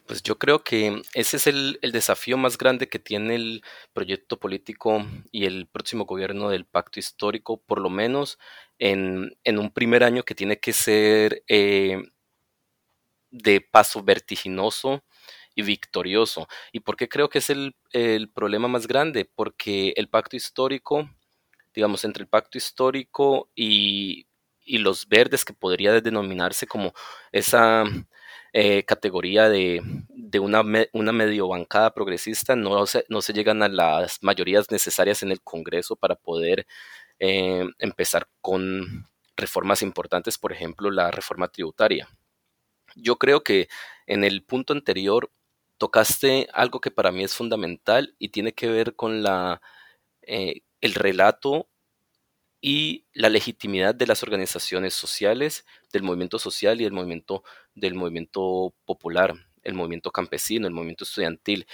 Pues 0.06 0.22
yo 0.22 0.38
creo 0.38 0.64
que 0.64 1.02
ese 1.14 1.36
es 1.36 1.46
el, 1.46 1.78
desafío 1.82 2.36
más 2.36 2.58
grande 2.58 2.88
que 2.88 2.98
tiene 2.98 3.34
el 3.34 3.62
proyecto 3.92 4.38
político 4.38 5.04
y 5.32 5.46
el 5.46 5.66
próximo 5.66 6.04
gobierno 6.04 6.50
del 6.50 6.64
pacto 6.64 7.00
histórico, 7.00 7.60
por 7.60 7.80
lo 7.80 7.90
menos 7.90 8.38
en, 8.78 9.36
un 9.46 9.70
primer 9.70 10.04
año 10.04 10.22
que 10.24 10.34
tiene 10.34 10.58
que 10.60 10.72
ser 10.72 11.42
eh, 11.48 12.02
de 13.30 13.60
paso 13.60 14.02
vertiginoso 14.02 15.04
y 15.54 15.62
victorioso. 15.62 16.48
¿Y 16.72 16.80
por 16.80 16.96
qué 16.96 17.08
creo 17.08 17.28
que 17.28 17.38
es 17.38 17.50
el, 17.50 17.74
problema 18.34 18.68
más 18.68 18.86
grande? 18.86 19.24
Porque 19.34 19.92
el 19.96 20.08
pacto 20.08 20.36
histórico, 20.36 21.10
digamos, 21.74 22.04
entre 22.04 22.22
el 22.22 22.28
pacto 22.28 22.58
histórico 22.58 23.50
y, 23.54 24.26
y 24.64 24.78
los 24.78 25.08
verdes, 25.08 25.44
que 25.44 25.52
podría 25.52 26.00
denominarse 26.00 26.66
como 26.66 26.92
esa 27.32 27.84
eh, 28.52 28.84
categoría 28.84 29.48
de, 29.48 29.82
una, 30.40 30.62
una, 30.92 31.12
medio 31.12 31.48
bancada 31.48 31.92
progresista, 31.92 32.56
no 32.56 32.86
se, 32.86 33.04
no 33.08 33.20
se 33.22 33.32
llegan 33.32 33.62
a 33.62 33.68
las 33.68 34.22
mayorías 34.22 34.70
necesarias 34.70 35.22
en 35.22 35.32
el 35.32 35.40
Congreso 35.42 35.96
para 35.96 36.14
poder 36.16 36.66
eh, 37.18 37.64
empezar 37.78 38.28
con 38.40 39.06
reformas 39.36 39.82
importantes, 39.82 40.38
por 40.38 40.52
ejemplo, 40.52 40.90
la 40.90 41.10
reforma 41.10 41.48
tributaria. 41.48 42.08
Yo 42.96 43.16
creo 43.16 43.42
que 43.42 43.68
en 44.06 44.24
el 44.24 44.42
punto 44.44 44.72
anterior 44.72 45.30
tocaste 45.78 46.48
algo 46.52 46.80
que 46.80 46.90
para 46.90 47.12
mí 47.12 47.24
es 47.24 47.34
fundamental 47.34 48.14
y 48.18 48.30
tiene 48.30 48.52
que 48.52 48.68
ver 48.68 48.94
con 48.96 49.22
la, 49.22 49.62
eh, 50.22 50.62
el 50.80 50.94
relato 50.94 51.68
y 52.60 53.06
la 53.12 53.28
legitimidad 53.28 53.94
de 53.94 54.06
las 54.06 54.22
organizaciones 54.22 54.94
sociales, 54.94 55.64
del 55.92 56.02
movimiento 56.02 56.38
social 56.38 56.80
y 56.80 56.84
el 56.84 56.92
movimiento 56.92 57.44
del 57.74 57.94
movimiento 57.94 58.74
popular, 58.84 59.34
el 59.62 59.74
movimiento 59.74 60.10
campesino, 60.10 60.66
el 60.66 60.74
movimiento 60.74 61.04
estudiantil. 61.04 61.66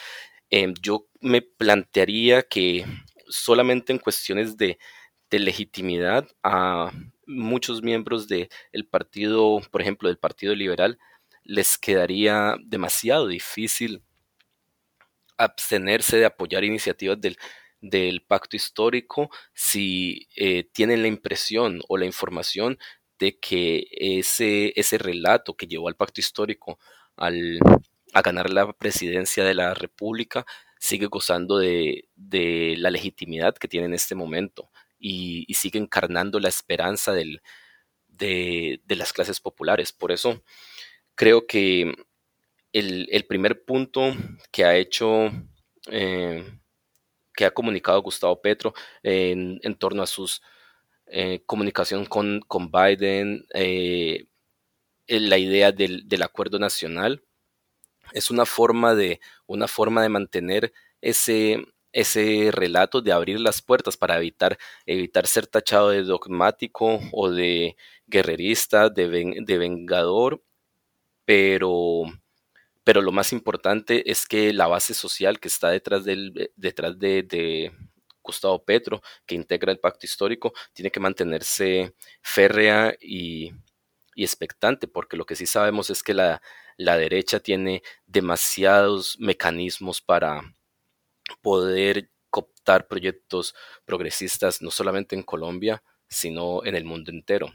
Em, 0.51 0.75
yo 0.81 1.09
me 1.21 1.43
plantearía 1.43 2.43
que 2.43 2.85
solamente 3.29 3.93
en 3.93 3.99
cuestiones 3.99 4.57
de, 4.57 4.79
legitimidad 5.31 6.29
a 6.45 6.93
muchos 7.27 7.83
miembros 7.83 8.29
del 8.29 8.49
partido, 8.89 9.61
por 9.73 9.83
ejemplo, 9.83 10.09
del 10.09 10.17
Partido 10.17 10.55
Liberal, 10.55 10.97
les 11.43 11.77
quedaría 11.77 12.55
demasiado 12.63 13.27
difícil 13.27 14.01
abstenerse 15.37 16.19
de 16.19 16.27
apoyar 16.27 16.63
iniciativas 16.63 17.21
del, 17.21 17.37
del 17.85 18.23
pacto 18.23 18.57
histórico 18.57 19.31
si 19.53 20.27
eh, 20.37 20.65
tienen 20.73 21.03
la 21.03 21.09
impresión 21.09 21.83
o 21.89 21.99
la 21.99 22.07
información 22.07 22.79
de 23.19 23.39
que 23.39 23.87
ese, 23.91 24.73
ese 24.75 24.97
relato 24.97 25.55
que 25.55 25.67
llevó 25.67 25.89
al 25.89 25.97
pacto 25.97 26.21
histórico 26.21 26.79
al, 27.17 27.59
a 28.15 28.23
ganar 28.23 28.51
la 28.51 28.73
presidencia 28.73 29.45
de 29.45 29.55
la 29.55 29.75
República 29.75 30.47
sigue 30.79 31.07
gozando 31.07 31.59
de, 31.59 32.09
la 32.79 32.91
legitimidad 32.91 33.55
que 33.55 33.69
tiene 33.69 33.87
en 33.87 33.95
este 33.95 34.15
momento 34.15 34.71
y, 34.99 35.47
sigue 35.55 35.79
encarnando 35.79 36.41
la 36.41 36.49
esperanza 36.49 37.13
del, 37.13 37.43
de, 38.09 38.81
las 38.89 39.13
clases 39.13 39.41
populares. 39.41 39.93
Por 39.93 40.11
eso 40.11 40.43
creo 41.15 41.47
que 41.47 41.93
el, 42.73 43.27
primer 43.29 43.65
punto 43.65 44.15
que 44.51 44.65
ha 44.65 44.77
hecho 44.77 45.31
eh, 45.91 46.45
que 47.35 47.45
ha 47.45 47.51
comunicado 47.53 48.03
Gustavo 48.03 48.41
Petro 48.41 48.75
en, 49.03 49.61
torno 49.79 50.03
a 50.03 50.07
su 50.07 50.31
eh, 51.07 51.43
comunicación 51.47 52.07
con, 52.07 52.41
con 52.47 52.71
Biden, 52.71 53.47
eh, 53.55 54.27
la 55.07 55.39
idea 55.39 55.73
del, 55.73 56.23
acuerdo 56.23 56.59
nacional, 56.59 57.23
es 58.13 58.31
una 58.31 58.47
forma 58.47 58.95
de, 58.95 59.21
una 59.47 59.69
forma 59.69 60.03
de 60.03 60.09
mantener 60.09 60.73
ese, 61.01 61.65
ese 61.93 62.51
relato 62.53 63.03
de 63.03 63.13
abrir 63.13 63.41
las 63.41 63.63
puertas 63.63 63.97
para 63.97 64.17
evitar, 64.17 64.59
evitar 64.87 65.27
ser 65.27 65.47
tachado 65.47 65.91
de 65.91 66.03
dogmático 66.03 67.01
o 67.13 67.31
de 67.31 67.77
guerrerista, 68.07 68.89
de, 68.91 69.35
de 69.45 69.59
vengador, 69.59 70.43
pero, 71.25 72.05
pero 72.85 73.03
lo 73.03 73.13
más 73.13 73.33
importante 73.33 74.11
es 74.11 74.27
que 74.27 74.53
la 74.53 74.67
base 74.67 74.95
social 74.95 75.41
que 75.41 75.49
está 75.49 75.71
detrás, 75.71 76.05
del, 76.05 76.53
detrás 76.57 76.99
de, 76.99 77.73
Gustavo 78.23 78.65
Petro, 78.65 79.03
que 79.27 79.35
integra 79.35 79.71
el 79.71 79.81
pacto 79.81 80.07
histórico, 80.07 80.55
tiene 80.73 80.91
que 80.91 81.01
mantenerse 81.01 81.95
férrea 82.23 82.95
y, 82.99 83.53
y 84.15 84.25
expectante, 84.25 84.89
porque 84.89 85.17
lo 85.19 85.27
que 85.27 85.37
sí 85.37 85.45
sabemos 85.45 85.91
es 85.91 86.03
que 86.03 86.15
la, 86.15 86.41
la 86.77 86.97
derecha 86.97 87.41
tiene 87.41 87.83
demasiados 88.07 89.19
mecanismos 89.19 90.01
para 90.01 90.55
poder 91.43 92.11
cooptar 92.31 92.89
proyectos 92.89 93.55
progresistas, 93.85 94.61
no 94.61 94.71
solamente 94.71 95.15
en 95.15 95.23
Colombia, 95.23 95.83
sino 96.09 96.65
en 96.65 96.75
el 96.75 96.85
mundo 96.85 97.11
entero. 97.11 97.53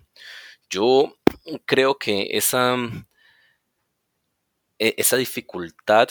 Yo 0.70 1.18
creo 1.66 1.98
que 1.98 2.30
esa, 2.32 2.78
esa 4.80 5.18
dificultad 5.18 6.10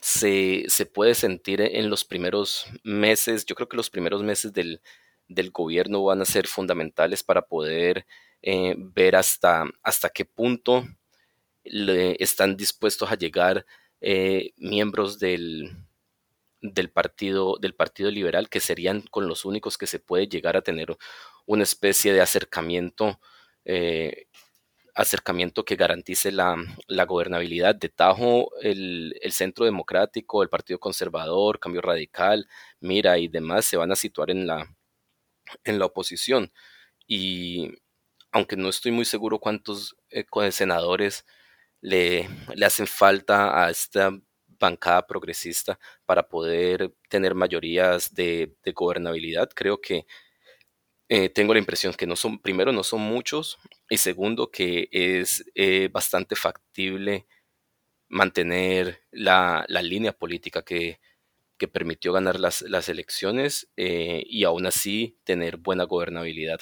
se, 0.00 0.66
puede 0.92 1.14
sentir 1.14 1.60
en 1.60 1.90
los 1.90 2.04
primeros 2.04 2.66
meses. 2.82 3.44
Yo 3.44 3.54
creo 3.54 3.68
que 3.68 3.76
los 3.76 3.90
primeros 3.90 4.22
meses 4.22 4.52
del, 4.52 4.80
gobierno 5.52 6.02
van 6.04 6.22
a 6.22 6.24
ser 6.24 6.46
fundamentales 6.46 7.22
para 7.22 7.42
poder 7.42 8.06
eh, 8.40 8.74
ver 8.78 9.16
hasta, 9.16 9.64
hasta 9.82 10.08
qué 10.08 10.24
punto 10.24 10.86
están 11.64 12.56
dispuestos 12.56 13.10
a 13.10 13.16
llegar 13.16 13.66
eh, 14.00 14.52
miembros 14.56 15.18
del, 15.18 15.70
del, 16.62 16.90
partido, 16.90 17.58
del 17.60 17.74
Partido 17.74 18.10
Liberal, 18.10 18.48
que 18.48 18.60
serían 18.60 19.02
con 19.02 19.28
los 19.28 19.44
únicos 19.44 19.76
que 19.76 19.86
se 19.86 19.98
puede 19.98 20.28
llegar 20.28 20.56
a 20.56 20.62
tener 20.62 20.96
una 21.46 21.64
especie 21.64 22.12
de 22.12 22.20
acercamiento, 22.20 23.20
eh, 23.64 24.28
acercamiento 24.98 25.64
que 25.64 25.76
garantice 25.76 26.32
la, 26.32 26.56
gobernabilidad. 27.06 27.74
De 27.76 27.88
Tajo, 27.88 28.50
el, 28.60 29.14
Centro 29.30 29.64
Democrático, 29.64 30.42
el 30.42 30.48
Partido 30.48 30.80
Conservador, 30.80 31.60
Cambio 31.60 31.80
Radical, 31.80 32.48
Mira 32.80 33.18
y 33.18 33.28
demás 33.28 33.64
se 33.64 33.76
van 33.76 33.92
a 33.92 33.96
situar 33.96 34.30
en 34.30 34.46
la, 34.46 34.76
en 35.64 35.78
la 35.78 35.86
oposición. 35.86 36.52
Y 37.06 37.70
aunque 38.32 38.56
no 38.56 38.68
estoy 38.68 38.92
muy 38.92 39.04
seguro 39.04 39.38
cuántos 39.38 39.96
eh, 40.10 40.26
senadores 40.50 41.24
le, 41.80 42.28
le 42.54 42.66
hacen 42.66 42.86
falta 42.88 43.64
a 43.64 43.70
esta 43.70 44.10
bancada 44.58 45.06
progresista 45.06 45.78
para 46.06 46.28
poder 46.28 46.92
tener 47.08 47.34
mayorías 47.34 48.12
de, 48.14 48.56
gobernabilidad. 48.74 49.48
Creo 49.54 49.80
que 49.80 50.06
eh, 51.08 51.30
tengo 51.30 51.54
la 51.54 51.60
impresión 51.60 51.94
que 51.94 52.06
no 52.06 52.16
son, 52.16 52.38
primero, 52.38 52.72
no 52.72 52.82
son 52.82 53.00
muchos 53.00 53.58
y 53.88 53.96
segundo, 53.96 54.50
que 54.50 54.88
es 54.92 55.44
eh, 55.54 55.88
bastante 55.90 56.36
factible 56.36 57.26
mantener 58.08 59.02
la, 59.10 59.64
línea 59.82 60.12
política 60.12 60.62
que, 60.62 61.00
permitió 61.72 62.12
ganar 62.12 62.38
las, 62.38 62.62
elecciones 62.88 63.68
eh, 63.76 64.22
y 64.26 64.44
aún 64.44 64.66
así 64.66 65.18
tener 65.24 65.56
buena 65.56 65.84
gobernabilidad. 65.84 66.60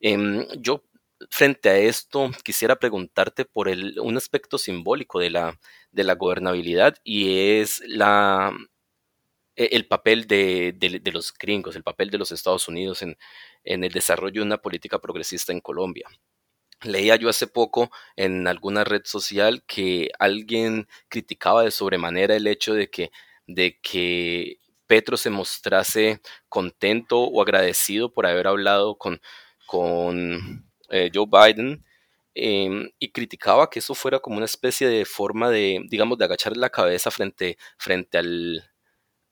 Em, 0.00 0.46
yo 0.58 0.84
frente 1.30 1.68
a 1.68 1.78
esto, 1.78 2.30
quisiera 2.44 2.76
preguntarte 2.76 3.44
por 3.44 3.68
el, 3.68 3.98
un 4.00 4.16
aspecto 4.16 4.56
simbólico 4.58 5.18
de 5.20 5.30
la, 5.30 5.58
de 5.92 6.04
la 6.04 6.14
gobernabilidad 6.14 6.96
y 7.04 7.58
es 7.60 7.82
la, 7.86 8.52
el 9.58 9.86
papel 9.86 10.26
de, 10.26 10.74
los 11.12 11.34
gringos, 11.34 11.74
el 11.76 11.82
papel 11.82 12.10
de 12.10 12.18
los 12.18 12.32
Estados 12.32 12.68
Unidos 12.68 13.02
en, 13.02 13.18
en, 13.64 13.84
el 13.84 13.92
desarrollo 13.92 14.40
de 14.40 14.46
una 14.46 14.58
política 14.58 15.00
progresista 15.00 15.52
en 15.52 15.60
Colombia. 15.60 16.08
Leía 16.82 17.16
yo 17.16 17.28
hace 17.28 17.48
poco 17.48 17.90
en 18.16 18.46
alguna 18.46 18.84
red 18.84 19.02
social 19.04 19.64
que 19.66 20.10
alguien 20.20 20.86
criticaba 21.08 21.64
de 21.64 21.72
sobremanera 21.72 22.36
el 22.36 22.46
hecho 22.46 22.74
de 22.74 22.88
que, 22.88 23.10
de 23.48 23.80
que 23.80 24.58
Petro 24.86 25.16
se 25.16 25.30
mostrase 25.30 26.20
contento 26.48 27.20
o 27.20 27.42
agradecido 27.42 28.12
por 28.12 28.26
haber 28.26 28.46
hablado 28.46 28.96
con, 28.96 29.20
con 29.66 30.68
eh, 30.90 31.10
Joe 31.12 31.26
Biden, 31.26 31.84
em, 32.34 32.90
y 32.98 33.10
criticaba 33.10 33.70
que 33.70 33.80
eso 33.80 33.94
fuera 33.94 34.20
como 34.20 34.36
una 34.36 34.46
especie 34.46 34.88
de 34.88 35.04
forma 35.04 35.50
de, 35.50 35.80
digamos, 35.88 36.18
de 36.18 36.24
agachar 36.26 36.56
la 36.56 36.70
cabeza 36.70 37.10
frente, 37.10 37.58
frente 37.76 38.18
al, 38.18 38.64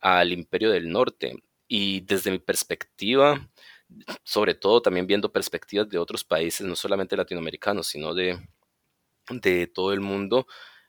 al 0.00 0.32
imperio 0.32 0.70
del 0.70 0.90
norte. 0.90 1.42
Y 1.68 2.00
desde 2.02 2.30
mi 2.30 2.38
perspectiva, 2.38 3.48
sobre 4.24 4.54
todo 4.54 4.82
también 4.82 5.06
viendo 5.06 5.32
perspectivas 5.32 5.88
de 5.88 5.98
otros 5.98 6.24
países, 6.24 6.66
no 6.66 6.76
solamente 6.76 7.16
latinoamericanos, 7.16 7.88
sino 7.88 8.14
de, 8.14 8.38
todo 9.74 9.92
el 9.92 10.00
mundo, 10.00 10.46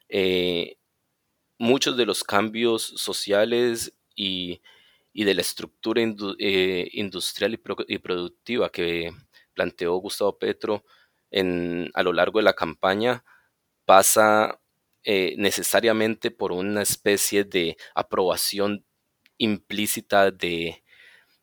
eh, 0.10 0.78
muchos 1.58 1.98
de 1.98 2.06
los 2.06 2.24
cambios 2.24 2.84
sociales 2.84 3.93
y, 4.15 4.62
de 5.13 5.34
la 5.34 5.41
estructura 5.41 6.02
eh, 6.39 6.89
industrial 6.93 7.60
y, 7.88 7.98
productiva 7.98 8.70
que, 8.72 9.12
planteó 9.54 9.96
Gustavo 9.96 10.38
Petro 10.38 10.84
a 11.32 12.04
lo 12.04 12.13
largo 12.13 12.39
de 12.39 12.43
la 12.43 12.54
campaña 12.54 13.24
pasa 13.86 14.60
eh, 15.04 15.36
necesariamente 15.38 16.32
por 16.32 16.52
una 16.52 16.82
especie 16.82 17.43
de 17.43 17.78
aprobación 17.96 18.86
implícita 19.38 20.32
de, 20.32 20.84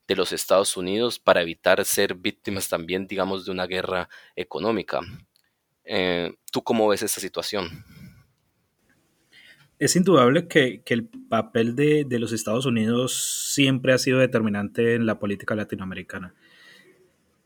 los 0.08 0.32
Estados 0.32 0.76
Unidos 0.76 1.18
para 1.18 1.42
evitar 1.42 1.84
ser 1.84 2.14
víctimas 2.14 2.68
también, 2.68 3.06
digamos, 3.06 3.44
de 3.44 3.50
una 3.50 3.66
guerra 3.66 4.08
económica. 4.36 5.00
Eh, 5.84 6.32
¿Tú 6.52 6.62
cómo 6.62 6.88
ves 6.88 7.02
esa 7.02 7.20
situación? 7.20 7.84
Es 9.78 9.96
indudable 9.96 10.46
que, 10.46 10.82
el 10.86 11.08
papel 11.28 11.74
de, 11.74 12.04
de, 12.06 12.18
los 12.18 12.32
Estados 12.32 12.66
Unidos 12.66 13.50
siempre 13.52 13.92
ha 13.92 13.98
sido 13.98 14.18
determinante 14.18 14.94
en 14.94 15.06
la 15.06 15.18
política 15.18 15.54
latinoamericana 15.54 16.34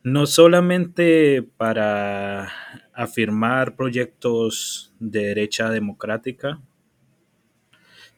no 0.03 0.27
solamente 0.27 1.43
para 1.57 2.51
afirmar 2.95 3.77
proyectos 3.77 4.95
de 4.99 5.27
derecha 5.27 5.71
democrática, 5.71 6.61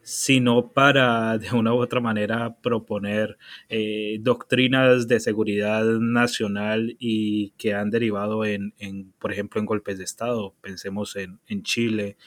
sino 0.03 0.71
para 0.71 1.37
de 1.37 1.51
una 1.51 1.73
u 1.73 1.77
otra 1.77 2.01
manera 2.01 2.57
proponer 2.61 3.37
eh, 3.69 4.17
doctrinas 4.21 5.07
de 5.07 5.19
seguridad 5.19 5.83
nacional 5.85 6.95
y 6.99 7.51
que 7.51 7.73
han 7.73 7.89
derivado 7.91 8.45
en, 8.45 8.73
por 9.19 9.31
ejemplo, 9.31 9.59
en 9.59 9.65
golpes 9.65 9.97
de 9.97 10.03
Estado. 10.03 10.55
Pensemos 10.61 11.15
en, 11.15 11.39
en 11.47 11.63
Chile 11.63 12.17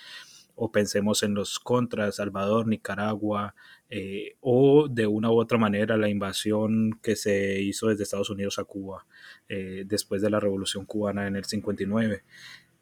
o 0.56 0.70
pensemos 0.70 1.22
en 1.22 1.34
los 1.34 1.58
contras, 1.58 2.16
Salvador, 2.16 2.68
Nicaragua, 2.68 3.54
eh, 3.90 4.36
o 4.40 4.88
de 4.88 5.06
una 5.06 5.30
u 5.30 5.38
otra 5.38 5.58
manera 5.58 5.96
la 5.96 6.08
invasión 6.08 6.98
que 7.02 7.16
se 7.16 7.60
hizo 7.60 7.88
desde 7.88 8.04
Estados 8.04 8.30
Unidos 8.30 8.58
a 8.58 8.64
Cuba 8.64 9.06
eh, 9.48 9.84
después 9.86 10.22
de 10.22 10.30
la 10.30 10.40
Revolución 10.40 10.86
Cubana 10.86 11.26
en 11.26 11.36
el 11.36 11.44
59. 11.44 12.24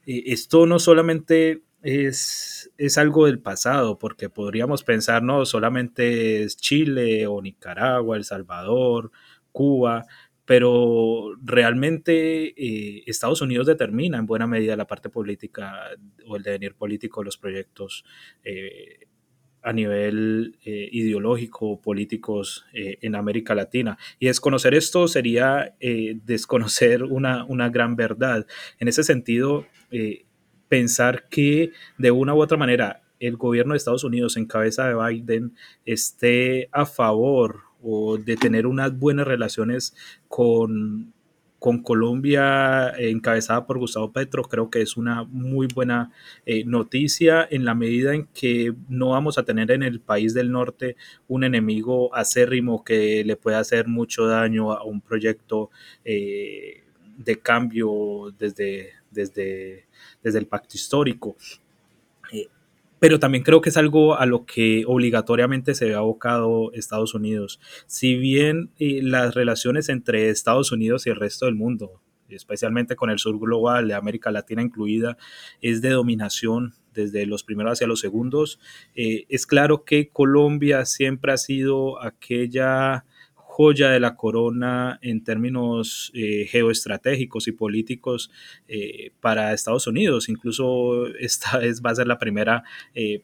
esto 0.05 0.67
no 0.67 0.79
solamente 0.79 1.63
es, 1.83 2.71
es, 2.79 2.99
algo 2.99 3.27
del 3.27 3.41
pasado, 3.41 3.99
porque 3.99 4.31
podríamos 4.31 4.85
pensar, 4.85 5.23
no, 5.23 5.45
solamente 5.47 6.43
es 6.43 6.57
Chile 6.57 7.27
o 7.27 7.43
Nicaragua, 7.43 8.17
El 8.17 8.25
Salvador, 8.25 9.11
Cuba, 9.51 10.07
pero 10.45 11.35
realmente 11.43 12.49
eh, 12.57 13.05
Estados 13.07 13.41
Unidos 13.43 13.67
determina 13.67 14.19
en 14.19 14.27
buena 14.27 14.47
medida 14.47 14.77
la 14.77 14.87
parte 14.87 15.09
política 15.09 15.91
o 16.27 16.37
el 16.37 16.43
devenir 16.43 16.75
político 16.75 17.21
de 17.21 17.25
los 17.27 17.39
proyectos 17.39 18.05
eh, 18.43 19.07
a 19.63 19.73
nivel 19.73 20.59
eh, 20.65 20.89
ideológico, 20.91 21.81
políticos 21.81 22.65
en 22.73 23.15
América 23.15 23.55
Latina. 23.55 23.97
Y 24.19 24.27
desconocer 24.27 24.75
esto 24.75 25.07
sería 25.07 25.77
desconocer 25.79 27.05
una, 27.05 27.45
una, 27.45 27.71
gran 27.71 27.95
verdad. 27.95 28.45
En 28.81 28.89
ese 28.89 29.05
sentido, 29.05 29.65
pensar 30.73 31.29
que 31.29 31.73
de 31.99 32.11
una 32.11 32.33
u 32.33 32.41
otra 32.41 32.57
manera 32.57 33.03
el 33.21 33.37
gobierno 33.37 33.75
de 33.75 33.77
Estados 33.77 34.05
Unidos 34.05 34.39
en 34.39 34.47
cabeza 34.47 34.89
de 34.89 34.95
Biden 34.95 35.55
esté 35.85 36.71
a 36.73 36.87
favor 36.87 37.65
o 37.83 38.17
de 38.17 38.37
tener 38.37 38.67
unas 38.67 38.99
buenas 38.99 39.27
relaciones 39.27 39.95
con, 40.29 41.13
con 41.59 41.83
Colombia 41.83 42.91
encabezada 42.97 43.67
por 43.67 43.81
Gustavo 43.81 44.13
Petro, 44.13 44.45
creo 44.45 44.71
que 44.71 44.81
es 44.81 44.97
una 44.97 45.25
muy 45.25 45.67
buena 45.67 46.11
eh, 46.47 46.65
noticia 46.65 47.47
en 47.51 47.67
la 47.67 47.75
medida 47.75 48.15
en 48.15 48.29
que 48.29 48.73
no 48.89 49.11
vamos 49.11 49.37
a 49.37 49.43
tener 49.43 49.73
en 49.73 49.83
el 49.83 50.01
país 50.01 50.33
del 50.33 50.51
norte 50.51 50.97
un 51.29 51.45
enemigo 51.45 52.17
acérrimo 52.17 52.83
que 52.83 53.25
le 53.27 53.37
pueda 53.37 53.59
hacer 53.59 53.89
mucho 53.89 54.27
daño 54.27 54.73
a 54.73 54.85
un 54.85 55.03
proyecto 55.03 55.69
eh, 56.03 56.83
de 57.19 57.39
cambio 57.41 58.33
desde, 58.39 59.02
desde, 59.13 59.87
desde 60.23 60.39
el 60.39 60.47
pacto 60.47 60.77
histórico. 60.77 61.37
Eh, 62.33 62.49
pero 62.99 63.19
también 63.19 63.43
creo 63.43 63.61
que 63.61 63.71
es 63.71 63.77
algo 63.77 64.17
a 64.17 64.27
lo 64.27 64.47
que 64.47 64.85
obligatoriamente 64.87 65.75
se 65.75 65.87
ve 65.87 65.95
abocado 65.95 66.73
Estados 66.73 67.15
Unidos. 67.15 67.59
Si 67.87 68.17
bien 68.17 68.71
eh, 68.79 69.01
las 69.03 69.35
relaciones 69.35 69.89
entre 69.89 70.29
Estados 70.29 70.71
Unidos 70.71 71.07
y 71.07 71.11
el 71.11 71.17
resto 71.17 71.47
del 71.47 71.57
mundo, 71.57 72.01
especialmente 72.29 72.97
con 72.97 73.11
el 73.11 73.19
sur 73.19 73.39
global, 73.39 73.89
de 73.89 73.95
América 73.95 74.31
Latina 74.31 74.63
incluida, 74.63 75.17
es 75.61 75.83
de 75.83 75.91
dominación 75.91 76.75
desde 76.95 77.27
los 77.27 77.43
primeros 77.43 77.73
hacia 77.73 77.87
los 77.87 78.01
segundos, 78.01 78.61
eh, 78.95 79.25
es 79.29 79.47
claro 79.47 79.85
que 79.85 80.09
Colombia 80.09 80.85
siempre 80.85 81.33
ha 81.33 81.39
sido 81.39 82.01
aquella 82.03 83.05
joya 83.53 83.91
de 83.91 84.01
la 84.01 84.17
corona 84.17 84.99
en 85.03 85.23
términos 85.23 86.11
eh, 86.15 86.47
geoestratégicos 86.49 87.49
y 87.49 87.53
políticos 87.53 88.31
eh, 88.67 89.11
para 89.21 89.53
Estados 89.53 89.87
Unidos. 89.87 90.31
Incluso 90.31 91.07
esta 91.19 91.59
vez 91.63 91.83
va 91.83 91.91
a 91.91 91.97
ser 91.97 92.07
la 92.07 92.19
primera 92.19 92.65
eh, 92.95 93.21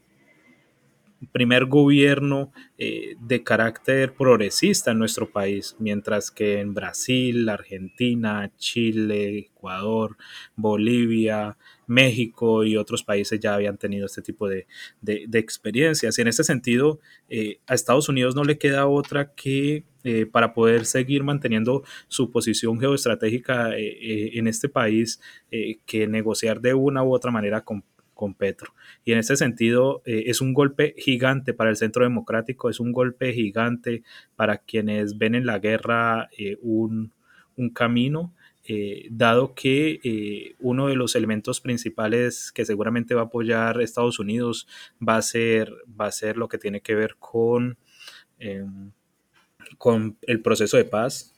primer 1.32 1.66
gobierno 1.66 2.52
eh, 2.76 3.16
de 3.20 3.42
carácter 3.42 4.14
progresista 4.14 4.92
en 4.92 4.98
nuestro 4.98 5.30
país, 5.30 5.74
mientras 5.78 6.30
que 6.30 6.60
en 6.60 6.74
Brasil, 6.74 7.48
Argentina, 7.48 8.52
Chile, 8.56 9.38
Ecuador, 9.38 10.16
Bolivia, 10.54 11.56
México 11.86 12.64
y 12.64 12.76
otros 12.76 13.02
países 13.02 13.40
ya 13.40 13.54
habían 13.54 13.78
tenido 13.78 14.06
este 14.06 14.22
tipo 14.22 14.48
de, 14.48 14.66
experiencias. 15.32 16.18
Y 16.18 16.22
en 16.22 16.28
ese 16.28 16.44
sentido, 16.44 17.00
eh, 17.28 17.58
a 17.66 17.74
Estados 17.74 18.08
Unidos 18.08 18.36
no 18.36 18.44
le 18.44 18.58
queda 18.58 18.86
otra 18.86 19.32
que 19.34 19.84
eh, 20.04 20.26
para 20.26 20.54
poder 20.54 20.86
seguir 20.86 21.24
manteniendo 21.24 21.82
su 22.06 22.30
posición 22.30 22.78
geoestratégica 22.78 23.70
en 23.76 24.46
este 24.46 24.68
país, 24.68 25.20
que 25.84 26.06
negociar 26.06 26.60
de 26.60 26.74
una 26.74 27.02
u 27.02 27.12
otra 27.12 27.30
manera 27.32 27.62
con 27.62 27.82
con 28.18 28.34
Petro. 28.34 28.74
Y 29.04 29.12
en 29.12 29.18
ese 29.18 29.36
sentido 29.36 30.02
eh, 30.04 30.24
es 30.26 30.40
un 30.40 30.52
golpe 30.52 30.92
gigante 30.98 31.54
para 31.54 31.70
el 31.70 31.76
centro 31.76 32.02
democrático, 32.02 32.68
es 32.68 32.80
un 32.80 32.90
golpe 32.90 33.32
gigante 33.32 34.02
para 34.34 34.58
quienes 34.58 35.18
ven 35.18 35.36
en 35.36 35.46
la 35.46 35.60
guerra 35.60 36.28
eh, 36.36 36.58
un, 36.60 37.12
camino, 37.74 38.34
eh, 38.64 39.06
dado 39.10 39.54
que 39.54 40.54
uno 40.58 40.88
de 40.88 40.96
los 40.96 41.14
elementos 41.14 41.60
principales 41.60 42.50
que 42.50 42.64
seguramente 42.64 43.14
va 43.14 43.22
a 43.22 43.24
apoyar 43.26 43.80
Estados 43.80 44.18
Unidos 44.18 44.66
va 45.00 45.16
a 45.16 45.22
ser, 45.22 45.72
va 45.88 46.06
a 46.06 46.12
ser 46.12 46.36
lo 46.36 46.48
que 46.48 46.58
tiene 46.58 46.80
que 46.80 46.96
ver 46.96 47.16
con, 47.20 47.78
em, 48.40 48.90
con 49.76 50.18
el 50.22 50.40
proceso 50.40 50.76
de 50.76 50.84
paz, 50.84 51.37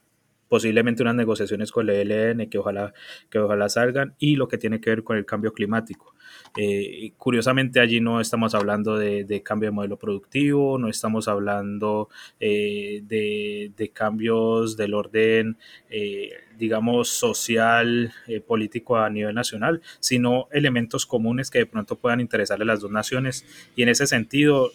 posiblemente 0.51 1.03
unas 1.03 1.15
negociaciones 1.15 1.71
con 1.71 1.89
el 1.89 2.11
ELN 2.11 2.51
que 2.51 2.59
ojalá, 2.59 2.93
que 3.31 3.39
ojalá 3.39 3.69
salgan 3.69 4.17
y 4.19 4.35
lo 4.35 4.49
que 4.49 4.59
tiene 4.59 4.81
que 4.81 4.91
ver 4.91 5.05
con 5.05 5.17
el 5.17 5.25
cambio 5.25 5.53
climático. 5.53 6.13
Eh, 6.57 7.13
curiosamente 7.17 7.79
allí 7.79 8.01
no 8.01 8.21
estamos 8.21 8.57
hablando 8.57 8.99
de, 8.99 9.43
cambio 9.45 9.69
de 9.69 9.71
modelo 9.71 9.97
productivo, 9.97 10.77
no 10.77 10.89
estamos 10.89 11.29
hablando 11.29 12.09
eh, 12.41 13.01
de, 13.05 13.91
cambios 13.95 14.77
del 14.77 14.95
orden, 14.95 15.57
eh, 15.89 16.31
digamos, 16.59 17.11
social, 17.11 18.13
político 18.49 18.97
a 18.97 19.09
nivel 19.09 19.37
nacional, 19.37 19.81
sino 20.01 20.49
elementos 20.51 21.07
comunes 21.07 21.49
que 21.49 21.61
de 21.61 21.67
pronto 21.67 21.95
puedan 21.95 22.21
interesarle 22.21 22.65
a 22.65 22.67
las 22.67 22.81
dos 22.81 22.91
naciones. 22.91 23.47
Y 23.77 23.85
en 23.85 23.89
ese 23.89 24.09
sentido, 24.09 24.73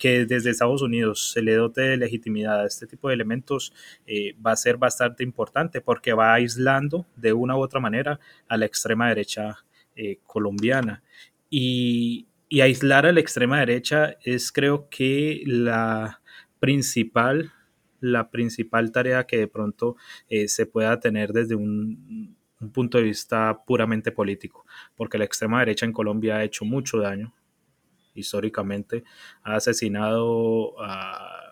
que 0.00 0.24
desde 0.24 0.50
Estados 0.50 0.82
Unidos 0.82 1.30
se 1.30 1.42
le 1.42 1.54
dote 1.54 1.82
de 1.82 1.96
legitimidad 1.98 2.62
a 2.62 2.66
este 2.66 2.86
tipo 2.86 3.08
de 3.08 3.14
elementos 3.14 3.72
va 4.44 4.52
a 4.52 4.56
ser 4.56 4.78
bastante 4.78 5.22
importante 5.22 5.82
porque 5.82 6.14
va 6.14 6.32
aislando 6.32 7.06
de 7.16 7.34
una 7.34 7.54
u 7.54 7.60
otra 7.60 7.80
manera 7.80 8.18
a 8.48 8.56
la 8.56 8.64
extrema 8.64 9.08
derecha 9.08 9.58
eh, 10.02 10.18
colombiana. 10.26 11.02
Y, 11.50 12.26
aislar 12.62 13.04
a 13.06 13.12
la 13.12 13.20
extrema 13.20 13.60
derecha 13.60 14.16
es 14.24 14.50
creo 14.50 14.88
que 14.88 15.42
la 15.46 16.20
principal, 16.58 17.52
la 18.00 18.30
principal 18.30 18.90
tarea 18.92 19.26
que 19.26 19.36
de 19.36 19.46
pronto 19.46 19.96
eh, 20.28 20.48
se 20.48 20.64
pueda 20.66 20.98
tener 20.98 21.32
desde 21.32 21.54
un 21.54 22.36
punto 22.72 22.98
de 22.98 23.04
vista 23.04 23.62
puramente 23.66 24.10
político, 24.10 24.64
porque 24.96 25.18
la 25.18 25.24
extrema 25.26 25.60
derecha 25.60 25.84
en 25.84 25.92
Colombia 25.92 26.36
ha 26.36 26.44
hecho 26.44 26.64
mucho 26.64 26.98
daño 26.98 27.34
históricamente, 28.14 29.04
ha 29.42 29.56
asesinado 29.56 30.80
a 30.82 31.50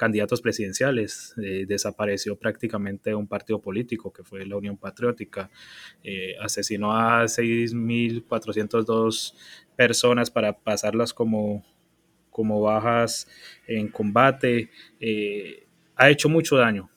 candidatos 0.00 0.40
presidenciales. 0.40 1.34
Eh, 1.42 1.66
desapareció 1.68 2.34
prácticamente 2.34 3.14
un 3.14 3.28
partido 3.28 3.60
político 3.60 4.10
que 4.10 4.24
fue 4.24 4.46
la 4.46 4.56
Unión 4.56 4.78
Patriótica. 4.78 5.50
Eh, 6.02 6.36
asesinó 6.40 6.96
a 6.96 7.28
6.402 7.28 9.34
personas 9.76 10.30
para 10.30 10.58
pasarlas 10.58 11.12
como, 11.12 11.62
como 12.30 12.62
bajas 12.62 13.28
en 13.66 13.88
combate. 13.88 14.70
Eh, 15.00 15.66
ha 15.96 16.08
hecho 16.08 16.30
mucho 16.30 16.56
daño, 16.56 16.88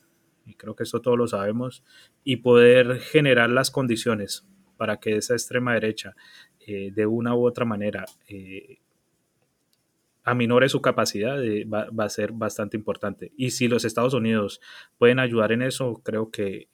y 0.46 0.54
creo 0.54 0.74
que 0.74 0.84
eso 0.84 1.02
todos 1.02 1.18
lo 1.18 1.28
sabemos, 1.28 1.84
y 2.24 2.38
poder 2.38 3.02
generar 3.02 3.50
las 3.50 3.70
condiciones 3.70 4.48
para 4.78 5.02
que 5.02 5.18
esa 5.18 5.34
extrema 5.34 5.74
derecha 5.74 6.16
de 6.68 7.06
una 7.06 7.36
u 7.36 7.46
otra 7.46 7.66
manera 7.66 8.06
aminore 10.24 10.70
su 10.70 10.82
capacidad, 10.82 11.38
va, 11.38 12.06
a 12.06 12.10
ser 12.10 12.32
bastante 12.32 12.78
importante. 12.78 13.32
Y 13.38 13.52
si 13.52 13.68
los 13.68 13.86
Estados 13.86 14.14
Unidos 14.14 14.62
pueden 14.98 15.20
ayudar 15.20 15.52
en 15.52 15.62
eso, 15.62 16.02
creo 16.04 16.32
que, 16.32 16.70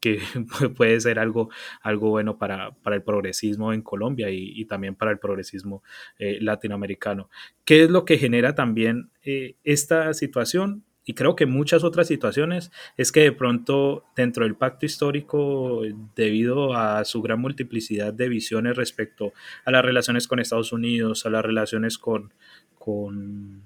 puede 0.76 1.00
ser 1.00 1.18
algo, 1.18 1.50
algo 1.82 2.10
bueno 2.10 2.38
para, 2.38 2.76
el 2.86 3.02
progresismo 3.02 3.72
en 3.72 3.82
Colombia 3.82 4.30
y, 4.30 4.64
también 4.66 4.94
para 4.94 5.10
el 5.10 5.18
progresismo 5.18 5.82
eh, 6.18 6.38
latinoamericano. 6.40 7.28
¿Qué 7.64 7.84
es 7.84 7.90
lo 7.90 8.04
que 8.04 8.18
genera 8.18 8.54
también 8.54 9.10
eh, 9.24 9.56
esta 9.64 10.14
situación? 10.14 10.84
Y 11.08 11.14
creo 11.14 11.34
que 11.34 11.46
muchas 11.46 11.84
otras 11.84 12.06
situaciones 12.06 12.70
es 12.98 13.12
que 13.12 13.20
de 13.20 13.32
pronto 13.32 14.04
dentro 14.14 14.44
del 14.44 14.56
pacto 14.56 14.84
histórico, 14.84 15.80
debido 16.14 16.74
a 16.74 17.02
su 17.06 17.22
gran 17.22 17.40
multiplicidad 17.40 18.12
de 18.12 18.28
visiones 18.28 18.76
respecto 18.76 19.32
a 19.64 19.70
las 19.70 19.82
relaciones 19.82 20.28
con 20.28 20.38
Estados 20.38 20.70
Unidos, 20.70 21.24
a 21.24 21.30
las 21.30 21.42
relaciones 21.42 21.96
con, 21.96 22.34
con, 22.78 23.62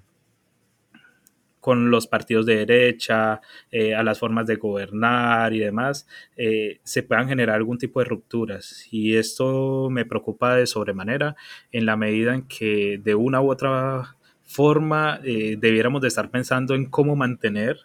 con 1.59 1.90
los 1.90 2.07
partidos 2.07 2.46
de 2.46 2.64
derecha, 2.64 3.40
eh, 3.72 3.96
a 3.96 4.05
las 4.05 4.20
formas 4.20 4.46
de 4.46 4.55
gobernar 4.55 5.52
y 5.52 5.59
demás, 5.59 6.07
eh, 6.37 6.78
se 6.85 7.02
puedan 7.02 7.26
generar 7.26 7.57
algún 7.57 7.76
tipo 7.76 7.98
de 7.98 8.07
rupturas. 8.07 8.87
Y 8.92 9.16
esto 9.16 9.90
me 9.90 10.05
preocupa 10.05 10.55
de 10.55 10.68
sobremanera 10.68 11.35
en 11.72 11.87
la 11.87 11.96
medida 11.96 12.37
en 12.37 12.42
que 12.46 13.00
de 13.02 13.16
una 13.16 13.40
u 13.40 13.50
otra 13.50 14.16
forma 14.52 15.20
eh, 15.24 15.56
debiéramos 15.58 16.02
de 16.02 16.08
estar 16.08 16.30
pensando 16.30 16.74
en 16.74 16.86
cómo 16.86 17.16
mantener 17.16 17.80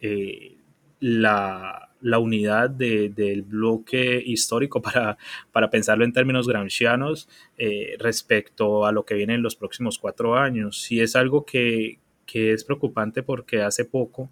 eh, 0.00 0.56
la, 1.00 1.82
unidad 2.02 2.70
del 2.70 3.42
bloque 3.42 4.22
histórico 4.24 4.80
para, 4.82 5.16
para, 5.52 5.70
pensarlo 5.70 6.04
en 6.04 6.12
términos 6.12 6.46
gramscianos 6.46 7.28
eh, 7.58 7.96
respecto 7.98 8.86
a 8.86 8.92
lo 8.92 9.04
que 9.04 9.14
viene 9.14 9.34
en 9.34 9.42
los 9.42 9.56
próximos 9.56 9.98
cuatro 9.98 10.36
años. 10.36 10.90
Y 10.90 11.00
es 11.00 11.16
algo 11.16 11.44
que, 11.44 11.98
es 12.32 12.64
preocupante 12.64 13.22
porque 13.22 13.62
hace 13.62 13.84
poco, 13.84 14.30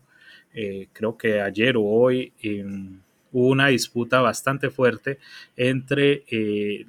creo 0.93 1.17
que 1.17 1.41
ayer 1.41 1.77
o 1.77 1.83
hoy, 1.83 2.33
em, 2.43 3.01
hubo 3.33 3.49
una 3.49 3.69
disputa 3.69 4.21
bastante 4.21 4.71
fuerte 4.71 5.19
entre 5.57 6.25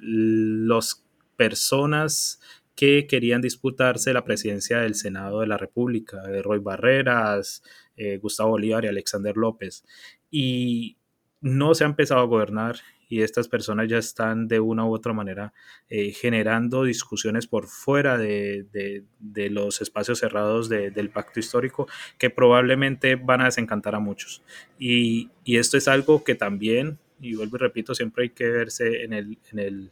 las 0.00 1.02
personas 1.36 2.40
que 2.76 3.06
querían 3.06 3.40
disputarse 3.40 4.12
la 4.12 4.24
presidencia 4.24 4.78
del 4.78 4.94
Senado 4.94 5.40
de 5.40 5.46
la 5.46 5.56
República, 5.56 6.22
de 6.22 6.42
Roy 6.42 6.58
Barreras, 6.58 7.62
eh, 7.96 8.18
Gustavo 8.18 8.50
Bolívar 8.50 8.84
y 8.84 8.88
Alexander 8.88 9.36
López. 9.36 9.84
Y 10.30 10.98
no 11.40 11.74
se 11.74 11.84
ha 11.84 11.86
empezado 11.86 12.20
a 12.20 12.26
gobernar 12.26 12.76
y 13.08 13.22
estas 13.22 13.48
personas 13.48 13.88
ya 13.88 13.98
están 13.98 14.48
de 14.48 14.60
una 14.60 14.84
u 14.84 14.92
otra 14.92 15.12
manera 15.12 15.52
eh, 15.88 16.10
generando 16.10 16.82
discusiones 16.82 17.46
por 17.46 17.68
fuera 17.68 18.18
de, 18.18 19.04
los 19.20 19.80
espacios 19.80 20.18
cerrados 20.18 20.68
del 20.68 21.10
pacto 21.10 21.38
histórico 21.38 21.86
que 22.18 22.30
probablemente 22.30 23.14
van 23.14 23.42
a 23.42 23.44
desencantar 23.46 23.94
a 23.94 24.00
muchos. 24.00 24.42
Y, 24.78 25.30
esto 25.46 25.76
es 25.76 25.88
algo 25.88 26.24
que 26.24 26.34
también, 26.34 26.98
y 27.20 27.36
vuelvo 27.36 27.56
y 27.56 27.60
repito, 27.60 27.94
siempre 27.94 28.24
hay 28.24 28.30
que 28.30 28.48
verse 28.48 29.04
en 29.04 29.12
el... 29.12 29.90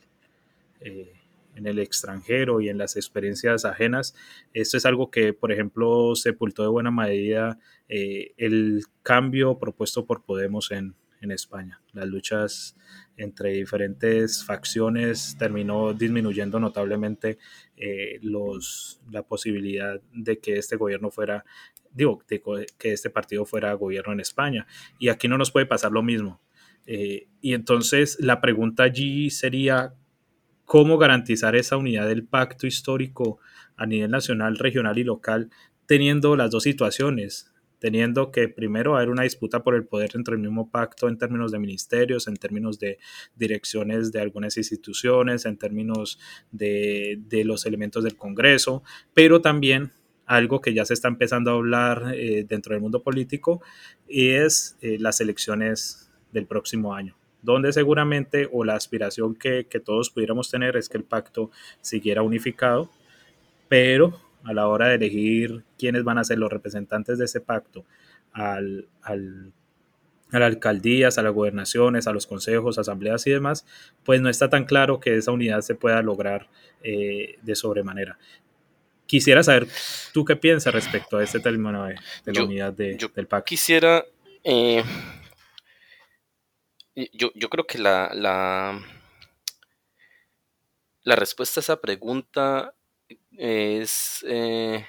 Eh, 0.81 1.24
en 1.55 1.67
el 1.67 1.79
extranjero 1.79 2.61
y 2.61 2.69
en 2.69 2.79
las 2.79 2.97
experiencias 2.97 3.65
ajenas. 3.65 4.15
Esto 4.53 4.77
es 4.77 4.87
algo 4.87 5.11
que, 5.11 5.33
por 5.33 5.53
ejemplo, 5.53 6.15
sepultó 6.15 6.63
de 6.63 6.69
buena 6.69 6.91
medida 6.91 7.59
eh, 7.89 8.33
el 8.37 8.85
cambio 9.03 9.59
propuesto 9.59 10.07
por 10.07 10.25
Podemos 10.25 10.71
en, 10.71 10.95
España. 11.31 11.81
Las 11.95 12.07
luchas 12.07 12.77
entre 13.17 13.53
diferentes 13.53 14.45
facciones 14.45 15.37
terminó 15.39 15.95
disminuyendo 15.95 16.61
notablemente 16.61 17.39
eh, 17.79 18.19
los, 18.21 19.01
la 19.11 19.23
posibilidad 19.23 20.03
de 20.13 20.39
que 20.39 20.59
este 20.59 20.77
gobierno 20.77 21.11
fuera, 21.11 21.43
digo, 21.95 22.23
que 22.27 22.93
este 22.93 23.09
partido 23.09 23.47
fuera 23.47 23.73
gobierno 23.73 24.13
en 24.13 24.21
España. 24.21 24.67
Y 24.99 25.09
aquí 25.09 25.27
no 25.27 25.39
nos 25.39 25.51
puede 25.51 25.65
pasar 25.65 25.93
lo 25.93 26.03
mismo. 26.03 26.43
Eh, 26.87 27.29
y 27.41 27.55
entonces 27.55 28.19
la 28.21 28.41
pregunta 28.41 28.83
allí 28.83 29.31
sería, 29.31 29.95
cómo 30.65 30.99
garantizar 30.99 31.57
esa 31.57 31.77
unidad 31.77 32.09
del 32.09 32.25
pacto 32.25 32.67
histórico 32.67 33.39
a 33.77 33.87
nivel 33.87 34.11
nacional, 34.11 34.57
regional 34.57 34.99
y 34.99 35.05
local, 35.05 35.51
teniendo 35.87 36.37
las 36.37 36.51
dos 36.51 36.63
situaciones, 36.63 37.53
teniendo 37.79 38.31
que 38.31 38.49
primero 38.49 38.97
haber 38.97 39.11
una 39.11 39.25
disputa 39.25 39.63
por 39.63 39.75
el 39.75 39.85
poder 39.85 40.13
dentro 40.13 40.33
del 40.33 40.41
mismo 40.41 40.71
pacto 40.71 41.09
en 41.09 41.19
términos 41.19 41.53
de 41.53 41.59
ministerios, 41.59 42.29
en 42.29 42.37
términos 42.37 42.79
de 42.79 42.99
direcciones 43.37 44.11
de 44.11 44.21
algunas 44.21 44.57
instituciones, 44.57 45.45
en 45.45 45.59
términos 45.59 46.19
de, 46.51 47.21
los 47.45 47.67
elementos 47.67 48.03
del 48.05 48.17
Congreso, 48.17 48.83
pero 49.13 49.43
también 49.43 49.93
algo 50.25 50.63
que 50.63 50.73
ya 50.73 50.87
se 50.87 50.95
está 50.95 51.09
empezando 51.09 51.51
a 51.51 51.55
hablar 51.55 52.15
eh, 52.15 52.47
dentro 52.49 52.73
del 52.73 52.81
mundo 52.81 53.03
político 53.03 53.61
es 54.09 54.79
eh, 54.81 54.97
las 54.99 55.21
elecciones 55.21 56.11
del 56.33 56.47
próximo 56.47 56.95
año 56.95 57.15
donde 57.45 57.73
seguramente 57.73 58.49
o 58.51 58.65
la 58.65 58.75
aspiración 58.75 59.35
que, 59.35 59.67
que, 59.67 59.81
todos 59.81 60.11
pudiéramos 60.11 60.51
tener 60.51 60.77
es 60.77 60.89
que 60.89 60.97
el 60.97 61.05
pacto 61.05 61.51
siguiera 61.81 62.23
unificado, 62.23 62.91
pero 63.69 64.19
a 64.45 64.53
la 64.53 64.67
hora 64.67 64.89
de 64.89 64.97
elegir 64.97 65.65
quiénes 65.79 66.05
van 66.05 66.19
a 66.19 66.25
ser 66.25 66.39
los 66.39 66.51
representantes 66.51 67.19
de 67.19 67.27
ese 67.27 67.41
pacto 67.41 67.85
al, 68.33 68.89
al, 69.03 69.53
a 70.33 70.39
las 70.39 70.49
alcaldías, 70.49 71.19
a 71.19 71.23
las 71.23 71.33
gobernaciones, 71.33 72.07
a 72.07 72.13
los 72.13 72.27
consejos, 72.27 72.79
asambleas 72.79 73.27
y 73.27 73.31
demás, 73.31 73.67
pues 74.05 74.21
no 74.21 74.29
está 74.29 74.49
tan 74.51 74.65
claro 74.65 75.01
que 75.01 75.17
esa 75.17 75.31
unidad 75.31 75.61
se 75.61 75.75
pueda 75.75 76.03
lograr 76.03 76.49
eh, 76.83 77.39
de 77.43 77.55
sobremanera. 77.55 78.19
Quisiera 79.07 79.43
saber 79.43 79.69
tú 80.13 80.25
qué 80.25 80.35
piensas 80.35 80.73
respecto 80.73 81.19
a 81.19 81.23
este 81.25 81.39
término 81.39 81.85
de, 81.85 81.97
la 82.27 82.43
unidad 82.43 82.73
de, 82.73 82.97
del 83.15 83.27
pacto. 83.27 83.45
Quisiera 83.45 84.05
eh, 84.43 84.83
yo, 86.95 87.31
yo 87.35 87.49
creo 87.51 87.67
que 87.67 87.79
la, 87.79 88.11
la, 88.15 88.81
la, 91.03 91.17
respuesta 91.17 91.61
a 91.61 91.63
esa 91.63 91.81
pregunta 91.81 92.75
es 93.33 94.25
eh, 94.29 94.87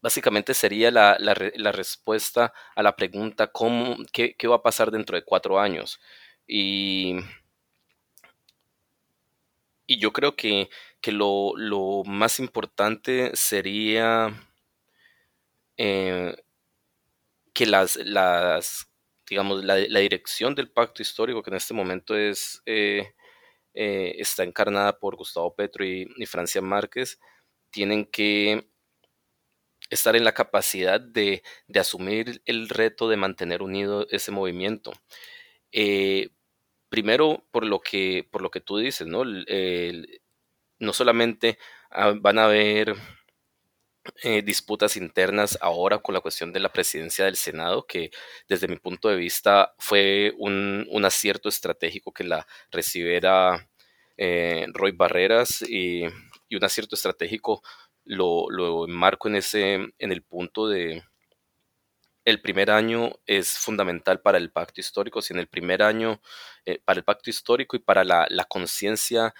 básicamente 0.00 0.54
sería 0.54 0.90
la, 0.90 1.16
la, 1.18 1.72
respuesta 1.72 2.52
a 2.74 2.82
la 2.82 2.96
pregunta 2.96 3.48
¿cómo, 3.48 3.96
qué, 4.12 4.34
qué, 4.36 4.48
va 4.48 4.56
a 4.56 4.62
pasar 4.62 4.90
dentro 4.90 5.16
de 5.16 5.24
cuatro 5.24 5.60
años? 5.60 6.00
Y, 6.46 7.16
y 9.86 9.98
yo 9.98 10.12
creo 10.12 10.36
que, 10.36 10.70
que 11.00 11.12
lo, 11.12 11.52
lo, 11.56 12.02
más 12.04 12.40
importante 12.40 13.30
sería 13.34 14.30
eh, 15.76 16.36
que 17.52 17.66
las, 17.66 17.96
las 17.96 18.89
digamos, 19.30 19.64
la, 19.64 19.76
dirección 19.76 20.54
del 20.54 20.70
pacto 20.70 21.02
histórico, 21.02 21.42
que 21.42 21.50
en 21.50 21.56
este 21.56 21.72
momento 21.72 22.16
es, 22.16 22.62
eh, 22.66 23.14
eh, 23.74 24.16
está 24.18 24.42
encarnada 24.42 24.98
por 24.98 25.16
Gustavo 25.16 25.54
Petro 25.54 25.84
y, 25.84 26.06
Francia 26.26 26.60
Márquez, 26.60 27.20
tienen 27.70 28.04
que 28.04 28.68
estar 29.88 30.16
en 30.16 30.24
la 30.24 30.34
capacidad 30.34 31.00
de, 31.00 31.42
asumir 31.74 32.42
el 32.44 32.68
reto 32.68 33.08
de 33.08 33.16
mantener 33.16 33.62
unido 33.62 34.06
ese 34.10 34.32
movimiento. 34.32 34.92
Eh, 35.72 36.30
primero, 36.88 37.46
por 37.52 37.64
lo, 37.64 37.80
que, 37.80 38.28
por 38.30 38.42
lo 38.42 38.50
que 38.50 38.60
tú 38.60 38.78
dices, 38.78 39.06
¿no? 39.06 39.24
no 39.24 40.92
solamente 40.92 41.58
ah, 41.90 42.14
van 42.16 42.38
a 42.38 42.46
haber 42.46 42.96
eh, 44.22 44.42
disputas 44.42 44.96
internas 44.96 45.58
ahora 45.60 45.98
con 45.98 46.14
la 46.14 46.20
cuestión 46.20 46.52
de 46.52 46.60
la 46.60 46.72
presidencia 46.72 47.24
del 47.24 47.36
Senado, 47.36 47.86
que 47.86 48.10
desde 48.48 48.68
mi 48.68 48.76
punto 48.76 49.08
de 49.08 49.16
vista 49.16 49.74
fue 49.78 50.32
un, 50.38 50.86
acierto 51.04 51.48
estratégico 51.48 52.12
que 52.12 52.24
la 52.24 52.46
recibiera 52.70 53.68
eh, 54.16 54.66
Roy 54.74 54.92
Barreras 54.92 55.62
y, 55.62 56.04
un 56.04 56.64
acierto 56.64 56.96
estratégico 56.96 57.62
lo, 58.04 58.50
lo 58.50 58.84
enmarco 58.84 59.28
en, 59.28 59.36
ese, 59.36 59.74
en 59.98 60.12
el 60.12 60.22
punto 60.22 60.68
de 60.68 61.02
el 62.24 62.40
primer 62.42 62.70
año 62.70 63.12
es 63.26 63.58
fundamental 63.58 64.20
para 64.20 64.38
el 64.38 64.50
pacto 64.52 64.80
histórico, 64.80 65.22
si 65.22 65.32
en 65.32 65.40
el 65.40 65.48
primer 65.48 65.82
año, 65.82 66.20
eh, 66.66 66.80
para 66.84 66.98
el 66.98 67.04
pacto 67.04 67.30
histórico 67.30 67.76
y 67.76 67.80
para 67.80 68.04
la, 68.04 68.26
conciencia 68.48 69.34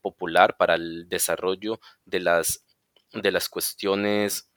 popular, 0.00 0.56
para 0.56 0.74
el 0.74 1.08
desarrollo 1.08 1.80
de 2.06 2.20
las 2.20 2.64
de 3.12 3.32
las 3.32 3.48
cuestiones, 3.48 4.48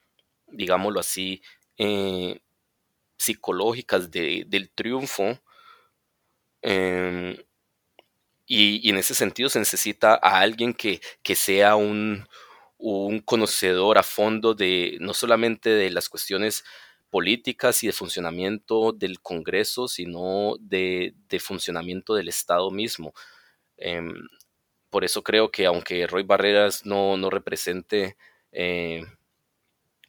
digámoslo 0.48 1.00
así, 1.00 1.42
eh, 1.78 2.42
psicológicas 3.18 4.12
del 4.12 4.72
triunfo. 4.74 5.40
Em, 6.62 7.38
y, 8.46 8.90
en 8.90 8.98
ese 8.98 9.16
sentido 9.16 9.50
se 9.50 9.60
necesita 9.60 10.20
a 10.22 10.40
alguien 10.42 10.74
que, 10.74 11.00
sea 11.36 11.76
un, 11.76 12.28
conocedor 13.26 13.98
a 13.98 14.04
fondo 14.04 14.54
de 14.56 14.98
no 15.00 15.14
solamente 15.14 15.70
de 15.70 15.92
las 15.92 16.10
cuestiones 16.10 16.64
políticas 17.12 17.84
y 17.84 17.88
de 17.88 17.94
funcionamiento 17.94 18.92
del 18.92 19.22
Congreso, 19.22 19.88
sino 19.88 20.56
de, 20.60 21.14
funcionamiento 21.40 22.16
del 22.16 22.30
Estado 22.30 22.72
mismo. 22.72 23.14
Em, 23.78 24.14
por 24.90 25.06
eso 25.06 25.24
creo 25.24 25.52
que 25.52 25.66
aunque 25.66 26.08
Roy 26.08 26.24
Barreras 26.24 26.86
no, 26.86 27.18
no 27.18 27.30
represente 27.30 28.18
eh, 28.52 29.04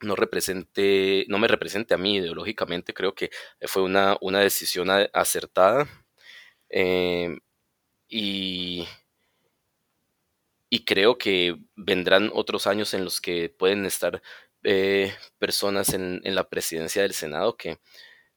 no 0.00 0.16
represente, 0.16 1.24
no 1.28 1.38
me 1.38 1.48
represente 1.48 1.94
a 1.94 1.98
mí 1.98 2.16
ideológicamente, 2.16 2.94
creo 2.94 3.14
que 3.14 3.30
fue 3.62 3.82
una, 3.82 4.16
una 4.20 4.40
decisión 4.40 4.88
acertada. 5.12 5.88
Eh, 6.70 7.36
y, 8.08 8.86
y 10.70 10.84
creo 10.84 11.18
que 11.18 11.58
vendrán 11.76 12.30
otros 12.34 12.66
años 12.66 12.94
en 12.94 13.04
los 13.04 13.20
que 13.20 13.50
pueden 13.50 13.84
estar 13.86 14.22
eh, 14.64 15.12
personas 15.38 15.92
en, 15.92 16.20
la 16.24 16.48
presidencia 16.48 17.02
del 17.02 17.14
Senado 17.14 17.56
que 17.56 17.78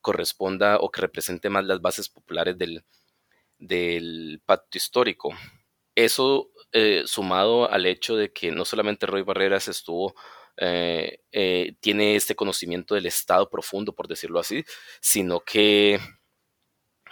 corresponda 0.01 0.77
o 0.79 0.91
que 0.91 1.01
represente 1.01 1.49
más 1.49 1.65
las 1.65 1.81
bases 1.81 2.09
populares 2.09 2.57
del, 2.57 2.83
del 3.59 4.41
pacto 4.45 4.77
histórico. 4.77 5.31
Eso 5.95 6.51
eh, 6.73 7.03
sumado 7.05 7.71
al 7.71 7.85
hecho 7.85 8.17
de 8.17 8.33
que 8.33 8.51
no 8.51 8.65
solamente 8.65 9.05
Roy 9.05 9.21
Barreras 9.21 9.69
estuvo, 9.69 10.13
eh, 10.57 11.21
eh, 11.31 11.75
tiene 11.79 12.15
este 12.17 12.35
conocimiento 12.35 12.95
del 12.95 13.05
Estado 13.05 13.49
profundo, 13.49 13.93
por 13.95 14.07
decirlo 14.07 14.39
así, 14.39 14.65
sino 14.99 15.39
que 15.39 15.99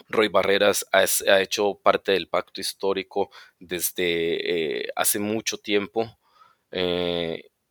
Roy 0.09 0.27
Barreras 0.27 0.85
ha, 0.91 1.41
hecho 1.41 1.79
parte 1.81 2.11
del 2.11 2.27
pacto 2.27 2.59
histórico 2.61 3.31
desde 3.59 4.91
hace 4.95 5.19
mucho 5.19 5.57
tiempo 5.57 6.19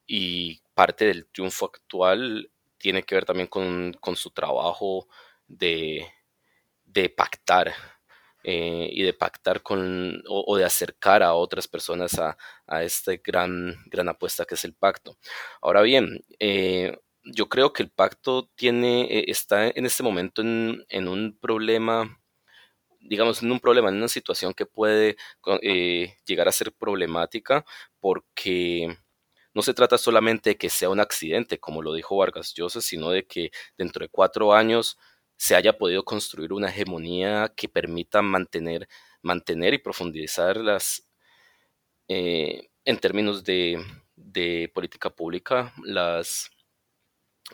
y 0.07 0.63
parte 0.75 1.07
del 1.07 1.27
triunfo 1.27 1.67
actual 1.67 2.51
tiene 2.79 3.03
que 3.03 3.15
ver 3.15 3.25
también 3.25 3.49
con, 3.49 3.95
su 4.17 4.31
trabajo 4.31 5.09
de, 5.47 6.07
de 6.85 7.11
pactar 7.11 7.75
eh, 8.45 8.89
y 8.93 9.03
de 9.03 9.15
pactar 9.15 9.63
con 9.63 10.23
o, 10.29 10.57
de 10.57 10.65
acercar 10.65 11.23
a 11.23 11.35
otras 11.35 11.69
personas 11.69 12.19
a, 12.19 12.37
a 12.67 12.83
esta 12.83 13.13
gran, 13.23 13.77
gran 13.87 14.09
apuesta 14.09 14.45
que 14.45 14.55
es 14.57 14.65
el 14.65 14.75
pacto. 14.75 15.17
Ahora 15.61 15.83
bien, 15.83 16.25
eh, 16.41 16.99
yo 17.25 17.49
creo 17.49 17.73
que 17.73 17.83
el 17.85 17.91
pacto 17.91 18.51
tiene, 18.57 19.03
eh, 19.05 19.25
está 19.29 19.69
en 19.69 19.87
este 19.87 20.03
momento 20.03 20.43
en, 20.43 20.85
en, 20.89 21.09
un 21.09 21.39
problema, 21.41 22.21
digamos, 23.01 23.43
en 23.43 23.53
un 23.53 23.61
problema, 23.61 23.91
en 23.91 23.97
una 23.97 24.09
situación 24.09 24.55
que 24.55 24.67
puede 24.67 25.17
llegar 26.27 26.49
a 26.49 26.53
ser 26.53 26.73
problemática 26.73 27.65
porque 28.01 28.97
no 29.55 29.63
se 29.63 29.75
trata 29.75 29.99
solamente 29.99 30.51
de 30.51 30.57
que 30.57 30.71
sea 30.71 30.89
un 30.91 31.01
accidente, 31.01 31.59
como 31.59 31.83
lo 31.83 31.95
dijo 31.95 32.17
Vargas 32.17 32.55
Llosa, 32.55 32.81
sino 32.81 33.11
de 33.11 33.27
que 33.27 33.51
dentro 33.77 34.05
de 34.05 34.09
cuatro 34.09 34.55
años 34.55 34.99
se 35.43 35.57
haya 35.57 35.77
podido 35.77 36.05
construir 36.05 36.53
una 36.53 36.69
hegemonía 36.69 37.53
que 37.57 37.69
permita 37.69 38.23
mantener, 38.23 38.89
mantener 39.23 39.75
y 39.75 39.79
profundizar 39.79 40.57
las, 40.57 41.09
eh, 42.07 42.71
en 42.85 42.99
términos 42.99 43.43
de, 43.43 43.85
política 44.73 45.11
pública, 45.11 45.75
las, 45.83 46.49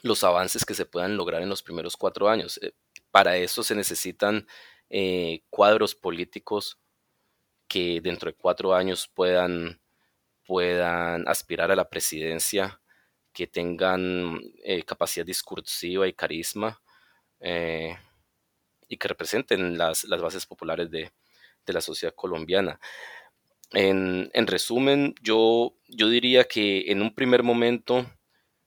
los 0.02 0.22
avances 0.22 0.66
que 0.66 0.74
se 0.74 0.84
puedan 0.84 1.16
lograr 1.16 1.40
en 1.40 1.48
los 1.48 1.62
primeros 1.62 1.96
cuatro 1.96 2.28
años. 2.28 2.60
Eh, 2.62 2.74
para 3.10 3.38
eso 3.38 3.62
se 3.62 3.74
necesitan 3.74 4.46
eh, 4.90 5.44
cuadros 5.48 5.94
políticos 5.94 6.78
que 7.68 8.02
dentro 8.02 8.30
de 8.30 8.36
cuatro 8.36 8.74
años 8.74 9.08
puedan, 9.08 9.80
puedan 10.44 11.26
aspirar 11.26 11.70
a 11.70 11.76
la 11.76 11.88
presidencia, 11.88 12.82
que 13.32 13.46
tengan 13.46 14.42
capacidad 14.84 15.24
discursiva 15.24 16.06
y 16.06 16.12
carisma, 16.12 16.82
eh, 17.40 17.96
y 18.88 18.96
que 18.96 19.08
representen 19.08 19.78
las, 19.78 20.06
bases 20.06 20.46
populares 20.46 20.90
de, 20.90 21.12
la 21.66 21.80
sociedad 21.82 22.14
colombiana. 22.14 22.80
En, 23.72 24.46
resumen, 24.46 25.14
yo, 25.20 25.74
yo, 25.86 26.08
diría 26.08 26.44
que 26.44 26.90
en 26.90 27.02
un 27.02 27.14
primer 27.14 27.42
momento, 27.42 28.06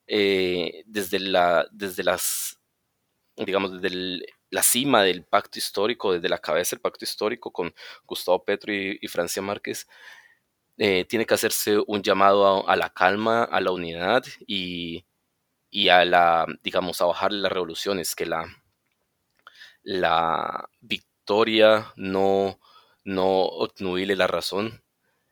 eh, 0.06 0.84
desde, 0.86 1.20
la, 1.20 1.68
desde 1.72 2.04
las, 2.04 2.60
digamos, 3.36 3.82
desde 3.82 4.22
la 4.52 4.62
cima 4.62 5.04
del 5.04 5.24
pacto 5.26 5.58
histórico, 5.58 6.14
desde 6.14 6.30
la 6.30 6.38
cabeza 6.38 6.76
del 6.76 6.82
pacto 6.82 7.06
histórico 7.06 7.52
con 7.52 7.74
Gustavo 8.06 8.44
Petro 8.44 8.72
y, 8.74 9.08
Francia 9.08 9.42
Márquez, 9.42 9.88
eh, 10.78 11.06
tiene 11.06 11.26
que 11.26 11.34
hacerse 11.34 11.80
un 11.88 12.02
llamado 12.04 12.68
a, 12.68 12.76
la 12.76 12.90
calma, 12.94 13.44
a 13.44 13.62
la 13.62 13.72
unidad 13.72 14.24
y, 14.46 15.06
a 15.90 16.06
la, 16.06 16.46
digamos, 16.64 17.02
a 17.02 17.06
bajar 17.06 17.32
las 17.32 17.52
revoluciones, 17.52 18.14
que 18.16 18.26
la, 18.26 18.46
la 19.84 20.70
victoria 20.82 21.94
no, 21.96 22.60
no 23.04 23.50
la 24.16 24.28
razón 24.28 24.84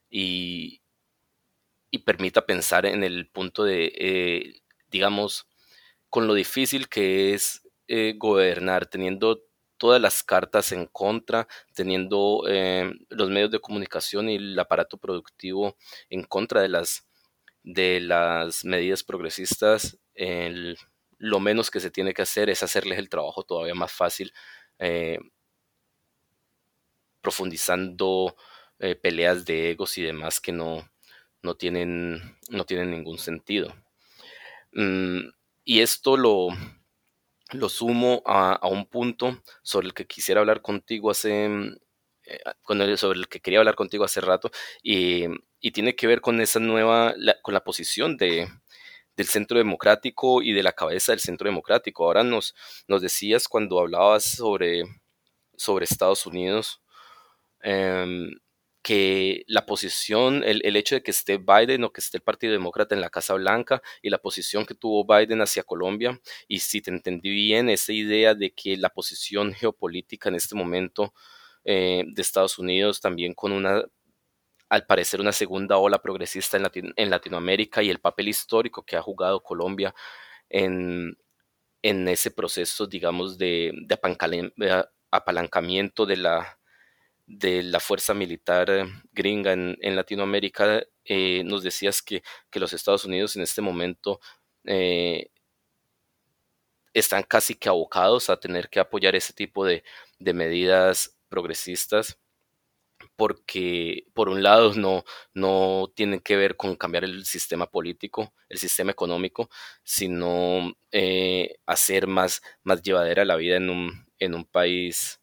y, 0.09 0.81
y 1.91 1.99
permita 1.99 2.45
pensar 2.45 2.85
en 2.85 3.03
el 3.03 3.27
punto 3.29 3.63
de, 3.63 3.91
eh, 3.95 4.61
digamos, 4.91 5.47
con 6.09 6.27
lo 6.27 6.33
difícil 6.33 6.89
que 6.89 7.33
es 7.33 7.61
eh, 7.87 8.15
gobernar, 8.17 8.87
teniendo 8.87 9.43
todas 9.77 10.01
las 10.01 10.23
cartas 10.23 10.71
en 10.71 10.85
contra, 10.87 11.47
teniendo 11.73 12.43
eh, 12.47 12.91
los 13.09 13.29
medios 13.29 13.51
de 13.51 13.59
comunicación 13.59 14.29
y 14.29 14.35
el 14.35 14.59
aparato 14.59 14.97
productivo 14.97 15.77
en 16.09 16.23
contra 16.23 16.61
de 16.61 16.69
las, 16.69 17.07
de 17.63 17.99
las 18.01 18.65
medidas 18.65 19.03
progresistas, 19.03 19.99
lo 21.19 21.39
menos 21.39 21.69
que 21.71 21.79
se 21.79 21.91
tiene 21.91 22.13
que 22.13 22.23
hacer 22.23 22.49
es 22.49 22.63
hacerles 22.63 22.97
el 22.99 23.09
trabajo 23.09 23.43
todavía 23.43 23.75
más 23.75 23.91
fácil, 23.91 24.33
eh, 24.79 25.19
profundizando 27.21 28.35
peleas 29.01 29.43
de 29.43 29.71
egos 29.71 29.97
y 29.97 30.03
demás 30.03 30.39
que 30.39 30.53
no, 30.53 30.89
no, 31.41 31.55
tienen, 31.55 32.37
no 32.49 32.65
tienen 32.65 32.91
ningún 32.91 33.17
sentido. 33.17 33.75
Mm, 34.73 35.29
y 35.63 35.81
esto 35.81 36.17
lo, 36.17 36.49
lo 37.51 37.69
sumo 37.69 38.21
a, 38.25 38.59
un 38.67 38.85
punto 38.85 39.41
sobre 39.63 39.87
el 39.87 39.93
que 39.93 40.07
quisiera 40.07 40.41
hablar 40.41 40.61
contigo 40.61 41.09
hace, 41.11 41.49
mm, 41.49 41.77
eh, 42.25 42.97
sobre 42.97 43.19
el 43.19 43.27
que 43.27 43.39
quería 43.39 43.59
hablar 43.59 43.75
contigo 43.75 44.03
hace 44.03 44.21
rato, 44.21 44.51
y, 44.83 45.25
tiene 45.73 45.95
que 45.95 46.07
ver 46.07 46.21
con 46.21 46.41
esa 46.41 46.59
nueva, 46.59 47.13
con 47.41 47.53
la 47.53 47.63
posición 47.63 48.17
de, 48.17 48.47
del 49.19 49.27
centro 49.27 49.57
democrático 49.57 50.41
y 50.41 50.53
de 50.53 50.63
la 50.63 50.71
cabeza 50.71 51.11
del 51.11 51.19
centro 51.19 51.49
democrático. 51.49 52.05
Ahora 52.05 52.23
nos, 52.23 52.55
nos 52.87 53.01
decías 53.01 53.49
cuando 53.49 53.77
hablabas 53.77 54.23
sobre, 54.23 54.83
sobre 55.57 55.83
Estados 55.83 56.25
Unidos, 56.25 56.81
em, 57.61 58.31
que 58.81 59.43
la 59.47 59.65
posición, 59.65 60.41
el, 60.45 60.61
el, 60.63 60.77
hecho 60.77 60.95
de 60.95 61.03
que 61.03 61.11
esté 61.11 61.37
Biden 61.37 61.83
o 61.83 61.91
que 61.91 61.99
esté 61.99 62.15
el 62.17 62.23
Partido 62.23 62.53
Demócrata 62.53 62.95
en 62.95 63.01
la 63.01 63.09
Casa 63.09 63.33
Blanca 63.33 63.81
y 64.01 64.09
la 64.09 64.19
posición 64.19 64.65
que 64.65 64.73
tuvo 64.73 65.05
Biden 65.05 65.41
hacia 65.41 65.63
Colombia, 65.63 66.17
y 66.47 66.59
si 66.59 66.81
te 66.81 66.89
entendí 66.89 67.29
bien, 67.29 67.69
esa 67.69 67.91
idea 67.91 68.35
de 68.35 68.51
que 68.51 68.77
la 68.77 68.89
posición 68.89 69.53
geopolítica 69.53 70.29
en 70.29 70.35
este 70.35 70.55
momento 70.55 71.13
eh, 71.65 72.05
de 72.07 72.21
Estados 72.21 72.57
Unidos 72.57 73.01
también 73.01 73.33
con 73.33 73.51
una, 73.51 73.83
al 74.69 74.85
parecer, 74.85 75.19
una 75.19 75.31
segunda 75.31 75.77
ola 75.77 76.01
progresista 76.01 76.57
en, 76.57 76.93
en 76.95 77.09
Latinoamérica 77.09 77.83
y 77.83 77.89
el 77.89 77.99
papel 77.99 78.29
histórico 78.29 78.83
que 78.83 78.95
ha 78.95 79.01
jugado 79.01 79.43
Colombia 79.43 79.93
en, 80.49 81.17
en 81.81 82.07
ese 82.07 82.31
proceso, 82.31 82.87
digamos, 82.87 83.37
de, 83.37 83.71
de 83.87 84.85
apalancamiento 85.11 86.05
de 86.05 86.17
la 86.17 86.59
de 87.29 87.61
la 87.61 87.79
fuerza 87.79 88.15
militar 88.15 88.87
gringa 89.13 89.53
en, 89.53 89.95
Latinoamérica, 89.95 90.81
eh, 91.05 91.43
nos 91.45 91.61
decías 91.61 92.01
que, 92.01 92.23
los 92.53 92.73
Estados 92.73 93.05
Unidos 93.05 93.35
en 93.35 93.43
este 93.43 93.61
momento 93.61 94.19
eh, 94.65 95.29
están 96.91 97.21
casi 97.21 97.53
que 97.53 97.69
abocados 97.69 98.31
a 98.31 98.39
tener 98.39 98.67
que 98.69 98.79
apoyar 98.79 99.15
ese 99.15 99.33
tipo 99.33 99.63
de, 99.63 99.83
medidas 100.19 101.17
progresistas 101.29 102.17
porque 103.19 104.05
por 104.15 104.29
un 104.29 104.41
lado 104.41 104.73
no, 104.73 105.03
no 105.35 105.91
tienen 105.95 106.21
que 106.21 106.37
ver 106.37 106.55
con 106.55 106.75
cambiar 106.75 107.03
el 107.03 107.25
sistema 107.25 107.67
político, 107.67 108.33
el 108.49 108.57
sistema 108.57 108.91
económico, 108.91 109.49
sino 109.83 110.73
hacer 111.67 112.07
más, 112.07 112.41
más 112.63 112.81
llevadera 112.81 113.25
la 113.25 113.35
vida 113.35 113.57
en 113.57 113.69
un, 113.69 114.07
en 114.19 114.35
un 114.35 114.45
país 114.45 115.19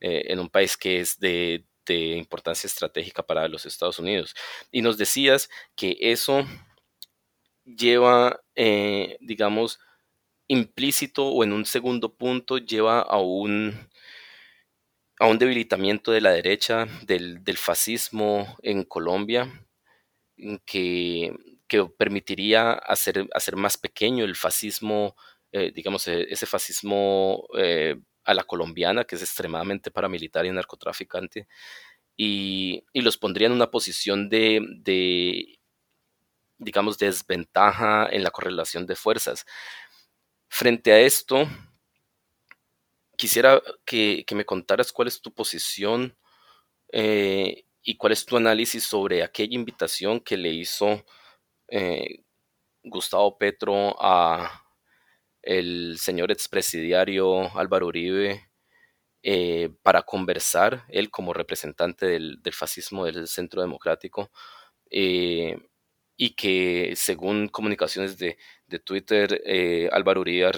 eh, 0.00 0.32
en 0.32 0.40
un 0.40 0.48
país 0.48 0.76
que 0.78 1.00
es 1.00 1.18
de, 1.18 1.64
importancia 1.88 2.68
estratégica 2.68 3.26
para 3.26 3.48
los 3.48 3.66
Estados 3.66 3.98
Unidos. 3.98 4.36
Y 4.70 4.80
nos 4.80 4.96
decías 4.96 5.50
que 5.74 5.96
eso 5.98 6.46
lleva, 7.64 8.40
eh, 8.54 9.16
digamos, 9.20 9.80
implícito 10.46 11.26
o 11.26 11.42
en 11.42 11.52
un 11.52 11.64
segundo 11.66 12.14
punto 12.14 12.58
lleva 12.58 13.00
a 13.00 13.18
un, 13.18 13.89
a 15.20 15.26
un 15.26 15.38
debilitamiento 15.38 16.12
de 16.12 16.22
la 16.22 16.32
derecha, 16.32 16.86
del, 17.02 17.42
fascismo 17.58 18.56
en 18.62 18.84
Colombia, 18.84 19.66
que, 20.64 21.36
permitiría 21.98 22.72
hacer, 22.72 23.28
más 23.56 23.76
pequeño 23.76 24.24
el 24.24 24.34
fascismo, 24.34 25.14
eh, 25.52 25.72
digamos, 25.74 26.08
e, 26.08 26.26
ese 26.32 26.46
fascismo 26.46 27.46
a 28.24 28.34
la 28.34 28.44
colombiana, 28.44 29.04
que 29.04 29.16
es 29.16 29.22
extremadamente 29.22 29.90
paramilitar 29.90 30.46
y 30.46 30.52
narcotraficante, 30.52 31.46
y, 32.16 32.82
los 32.94 33.18
pondría 33.18 33.48
en 33.48 33.52
una 33.52 33.70
posición 33.70 34.30
de, 34.30 34.60
de, 34.78 35.58
digamos, 36.56 36.96
desventaja 36.98 38.08
en 38.10 38.24
la 38.24 38.30
correlación 38.30 38.86
de 38.86 38.96
fuerzas. 38.96 39.44
Frente 40.48 40.92
a 40.92 41.00
esto, 41.00 41.46
quisiera 43.20 43.62
que, 43.84 44.24
me 44.32 44.46
contaras 44.46 44.92
cuál 44.92 45.08
es 45.08 45.20
tu 45.20 45.30
posición 45.34 46.16
eh, 46.90 47.66
y 47.82 47.98
cuál 47.98 48.14
es 48.14 48.24
tu 48.24 48.38
análisis 48.38 48.82
sobre 48.84 49.22
aquella 49.22 49.54
invitación 49.54 50.20
que 50.20 50.38
le 50.38 50.48
hizo 50.48 51.04
eh, 51.68 52.24
Gustavo 52.82 53.36
Petro 53.36 53.94
a, 54.02 54.64
el 55.42 55.98
señor 55.98 56.32
expresidiario 56.32 57.54
Álvaro 57.58 57.88
Uribe 57.88 58.50
eh, 59.22 59.68
para 59.82 60.02
conversar, 60.02 60.86
él 60.88 61.10
como 61.10 61.34
representante 61.34 62.06
del, 62.06 62.40
fascismo 62.54 63.04
del 63.04 63.28
Centro 63.28 63.60
Democrático, 63.60 64.30
y 66.22 66.34
que 66.34 66.92
según 66.96 67.48
comunicaciones 67.48 68.18
de, 68.18 68.36
Twitter, 68.84 69.40
eh, 69.46 69.88
Álvaro 69.90 70.20
Uribe 70.20 70.50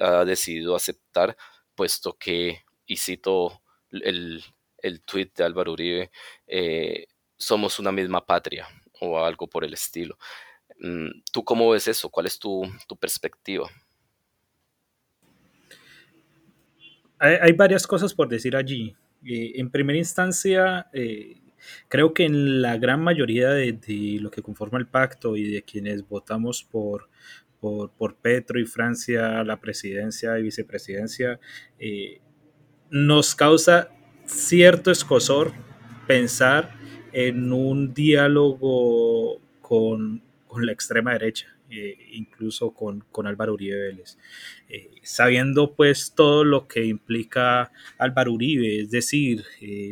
ha, 0.00 0.24
decidido 0.24 0.74
aceptar, 0.74 1.36
puesto 1.74 2.16
que, 2.18 2.64
y 2.86 2.96
cito 2.96 3.62
el, 3.90 4.42
el 4.78 5.02
tweet 5.02 5.32
de 5.36 5.44
Álvaro 5.44 5.72
Uribe, 5.72 6.10
somos 7.36 7.78
una 7.78 7.92
misma 7.92 8.24
patria 8.24 8.68
o 9.00 9.18
algo 9.18 9.48
por 9.48 9.64
el 9.64 9.74
estilo. 9.74 10.18
Mm, 10.80 11.22
¿Tú 11.32 11.44
cómo 11.44 11.70
ves 11.70 11.88
eso? 11.88 12.08
¿Cuál 12.10 12.26
es 12.26 12.38
tu 12.38 12.62
perspectiva? 12.98 13.68
hay, 17.24 17.52
varias 17.52 17.86
cosas 17.86 18.14
por 18.14 18.28
decir 18.28 18.56
allí. 18.56 18.94
Eh, 19.24 19.52
en 19.56 19.70
primera 19.70 19.98
instancia, 19.98 20.88
eh, 20.92 21.40
creo 21.88 22.12
que 22.12 22.24
en 22.24 22.60
la 22.60 22.76
gran 22.76 23.02
mayoría 23.02 23.50
de, 23.50 23.78
lo 24.20 24.30
que 24.30 24.42
conforma 24.42 24.78
el 24.78 24.86
pacto 24.86 25.36
y 25.36 25.50
de 25.50 25.62
quienes 25.62 26.06
votamos 26.06 26.62
por, 26.64 27.08
por, 27.96 28.16
Petro 28.16 28.60
y 28.60 28.66
Francia, 28.66 29.42
la 29.42 29.58
presidencia 29.58 30.38
y 30.38 30.42
vicepresidencia, 30.42 31.40
eh, 31.78 32.20
nos 32.90 33.34
causa 33.34 33.90
cierto 34.26 34.90
escosor 34.90 35.52
pensar 36.06 36.74
en 37.12 37.52
un 37.52 37.94
diálogo 37.94 39.40
con, 39.62 40.22
con 40.46 40.66
la 40.66 40.72
extrema 40.72 41.12
derecha. 41.12 41.48
Eh, 41.70 41.96
incluso 42.12 42.72
con, 42.72 43.02
con, 43.10 43.26
Álvaro 43.26 43.54
Uribe 43.54 43.76
Vélez. 43.76 44.18
Eh, 44.68 44.90
sabiendo 45.02 45.74
pues 45.74 46.12
todo 46.14 46.44
lo 46.44 46.68
que 46.68 46.84
implica 46.84 47.72
Álvaro 47.98 48.32
Uribe, 48.32 48.80
es 48.80 48.90
decir, 48.90 49.42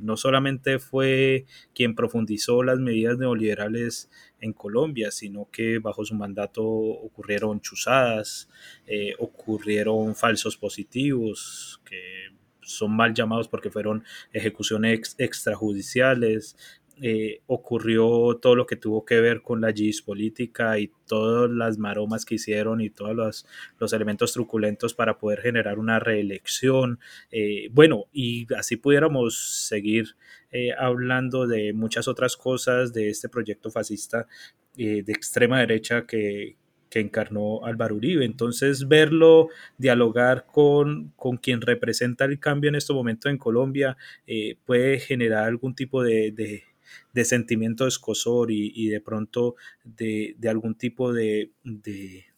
no 0.02 0.16
solamente 0.16 0.78
fue 0.78 1.46
quien 1.74 1.96
profundizó 1.96 2.62
las 2.62 2.78
medidas 2.78 3.18
neoliberales 3.18 4.10
en 4.42 4.52
Colombia, 4.52 5.10
sino 5.10 5.48
que 5.50 5.78
bajo 5.78 6.04
su 6.04 6.14
mandato 6.14 6.62
ocurrieron 6.62 7.60
chuzadas, 7.62 8.50
ocurrieron 9.18 10.14
falsos 10.14 10.58
positivos, 10.58 11.80
que 11.84 12.28
son 12.60 12.94
mal 12.94 13.14
llamados 13.14 13.48
porque 13.48 13.70
fueron 13.70 14.04
ejecuciones 14.32 15.14
extrajudiciales, 15.18 16.56
eh, 17.00 17.40
ocurrió 17.46 18.38
todo 18.40 18.54
lo 18.54 18.66
que 18.66 18.76
tuvo 18.76 19.04
que 19.04 19.20
ver 19.20 19.42
con 19.42 19.60
la 19.60 19.72
GIS 19.72 20.02
política 20.02 20.78
y 20.78 20.90
todas 21.06 21.50
las 21.50 21.78
maromas 21.78 22.24
que 22.24 22.36
hicieron 22.36 22.80
y 22.80 22.90
todos 22.90 23.14
los, 23.14 23.46
los 23.78 23.92
elementos 23.92 24.32
truculentos 24.32 24.94
para 24.94 25.18
poder 25.18 25.40
generar 25.40 25.78
una 25.78 25.98
reelección. 25.98 26.98
Eh, 27.30 27.68
bueno, 27.72 28.06
y 28.12 28.46
así 28.54 28.76
pudiéramos 28.76 29.66
seguir 29.66 30.16
eh, 30.50 30.70
hablando 30.78 31.46
de 31.46 31.72
muchas 31.72 32.08
otras 32.08 32.36
cosas 32.36 32.92
de 32.92 33.08
este 33.08 33.28
proyecto 33.28 33.70
fascista 33.70 34.26
de 34.74 35.04
extrema 35.06 35.60
derecha 35.60 36.06
que, 36.06 36.56
que 36.92 37.00
encarnó 37.00 37.64
Álvaro 37.64 37.96
Uribe. 37.96 38.26
Entonces, 38.26 38.86
verlo 38.86 39.48
dialogar 39.78 40.44
con, 40.44 41.14
con 41.16 41.38
quien 41.38 41.62
representa 41.62 42.26
el 42.26 42.38
cambio 42.38 42.68
en 42.68 42.74
este 42.74 42.92
momento 42.92 43.30
en 43.30 43.38
Colombia 43.38 43.96
eh, 44.26 44.56
puede 44.66 44.98
generar 44.98 45.44
algún 45.44 45.74
tipo 45.74 46.02
de, 46.02 46.64
sentimiento 47.24 47.84
de 47.84 47.88
escosor 47.88 48.50
y, 48.50 48.88
de 48.88 49.00
pronto 49.00 49.56
de, 49.84 50.36
algún 50.48 50.74
tipo 50.74 51.12
de, 51.12 51.50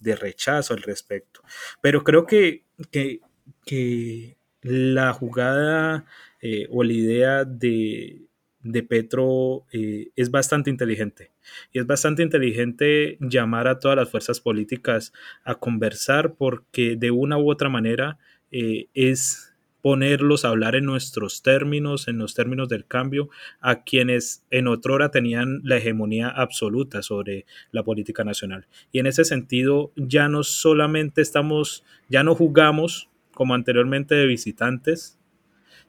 rechazo 0.00 0.74
al 0.74 0.82
respecto. 0.82 1.42
Pero 1.80 2.05
creo 2.05 2.26
que, 2.26 2.64
que, 2.90 3.20
que 3.64 4.36
la 4.62 5.12
jugada 5.12 6.07
eh, 6.40 6.66
o 6.70 6.82
la 6.82 6.92
idea 6.92 7.44
de, 7.44 8.24
de 8.64 8.82
Petro 8.82 9.66
eh, 9.72 10.11
es 10.16 10.30
bastante 10.30 10.70
inteligente. 10.70 11.30
Y 11.72 11.78
es 11.78 11.86
bastante 11.86 12.22
inteligente 12.22 13.18
llamar 13.20 13.68
a 13.68 13.78
todas 13.78 13.96
las 13.96 14.11
fuerzas 14.11 14.40
políticas 14.40 15.12
a 15.44 15.55
conversar 15.55 16.34
porque 16.34 16.96
de 16.96 17.11
una 17.11 17.38
u 17.38 17.50
otra 17.50 17.68
manera 17.68 18.18
eh, 18.50 18.88
es 18.94 19.53
ponerlos 19.85 20.47
a 20.47 20.49
hablar 20.49 20.76
en 20.76 20.87
nuestros 20.87 21.43
términos, 21.43 22.09
en 22.09 22.16
los 22.16 22.32
términos 22.32 22.70
del 22.70 22.87
cambio, 22.87 23.28
a 23.61 23.82
quienes 23.82 24.43
en 24.51 24.66
otra 24.66 24.95
hora 24.95 25.11
tenían 25.11 25.61
la 25.62 25.76
hegemonía 25.76 26.30
absoluta 26.30 27.03
sobre 27.03 27.45
la 27.70 27.82
política 27.82 28.24
nacional. 28.24 28.66
Y 28.93 29.01
en 29.01 29.07
ese 29.07 29.26
sentido 29.26 29.93
ya 29.95 30.26
no 30.30 30.43
solamente 30.43 31.20
estamos, 31.20 31.85
ya 32.09 32.24
no 32.24 32.35
jugamos 32.35 33.11
como 33.35 33.53
anteriormente 33.53 34.14
de 34.14 34.24
visitantes, 34.24 35.18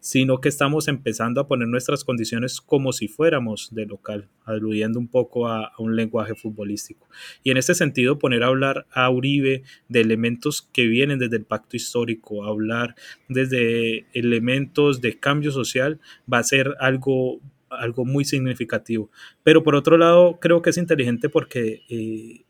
sino 0.05 0.39
que 0.39 0.49
estamos 0.49 0.87
empezando 0.87 1.41
a 1.41 1.47
poner 1.47 1.67
nuestras 1.67 2.03
condiciones 2.03 2.61
como 2.61 2.93
si 2.93 3.07
fuéramos 3.07 3.73
de 3.73 3.87
local, 3.87 4.29
aludiendo 4.43 4.99
un 4.99 5.07
poco 5.07 5.47
a, 5.47 5.71
un 5.79 5.95
lenguaje 5.95 6.35
futbolístico. 6.35 7.09
Y 7.41 7.49
en 7.49 7.57
este 7.57 7.73
sentido, 7.73 8.19
poner 8.19 8.43
a 8.43 8.47
hablar 8.47 8.85
a 8.91 9.09
Uribe 9.09 9.63
de 9.89 10.01
elementos 10.01 10.61
que 10.61 10.85
vienen 10.85 11.17
desde 11.17 11.37
el 11.37 11.45
pacto 11.45 11.75
histórico, 11.75 12.45
hablar 12.45 12.93
desde 13.29 14.05
elementos 14.13 15.01
de 15.01 15.19
cambio 15.19 15.49
social, 15.49 15.99
va 16.31 16.37
a 16.37 16.43
ser 16.43 16.75
algo 16.79 17.39
algo 17.71 18.05
muy 18.05 18.25
significativo. 18.25 19.09
Pero 19.41 19.63
por 19.63 19.73
otro 19.73 19.97
lado, 19.97 20.37
creo 20.39 20.61
que 20.61 20.69
es 20.69 20.77
inteligente 20.77 21.29
porque 21.29 21.81
eh, 21.89 22.45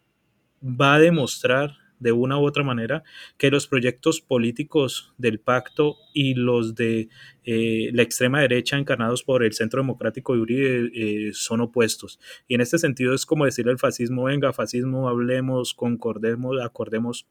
va 0.62 0.96
a 0.96 1.00
demostrar 1.00 1.85
de 2.06 2.12
una 2.12 2.38
u 2.38 2.46
otra 2.46 2.64
manera 2.64 3.04
que 3.38 3.50
los 3.50 3.68
proyectos 3.68 4.22
políticos 4.22 5.14
del 5.18 5.40
pacto 5.40 5.98
y 6.14 6.36
los 6.36 6.76
de 6.76 7.10
eh, 7.44 7.90
la 7.94 8.04
extrema 8.04 8.42
derecha 8.42 8.78
encarnados 8.78 9.24
por 9.24 9.44
el 9.44 9.54
Centro 9.54 9.82
Democrático 9.82 10.34
de 10.34 10.40
Uribe 10.40 10.92
eh, 10.94 11.32
son 11.34 11.62
opuestos. 11.62 12.20
Y 12.48 12.54
en 12.54 12.62
este 12.62 12.78
sentido 12.78 13.16
es 13.16 13.26
como 13.26 13.46
decirle 13.46 13.72
al 13.72 13.80
fascismo, 13.80 14.26
venga, 14.26 14.54
fascismo, 14.54 15.10
hablemos, 15.10 15.74
concordemos, 15.74 16.62
acordemos 16.62 17.28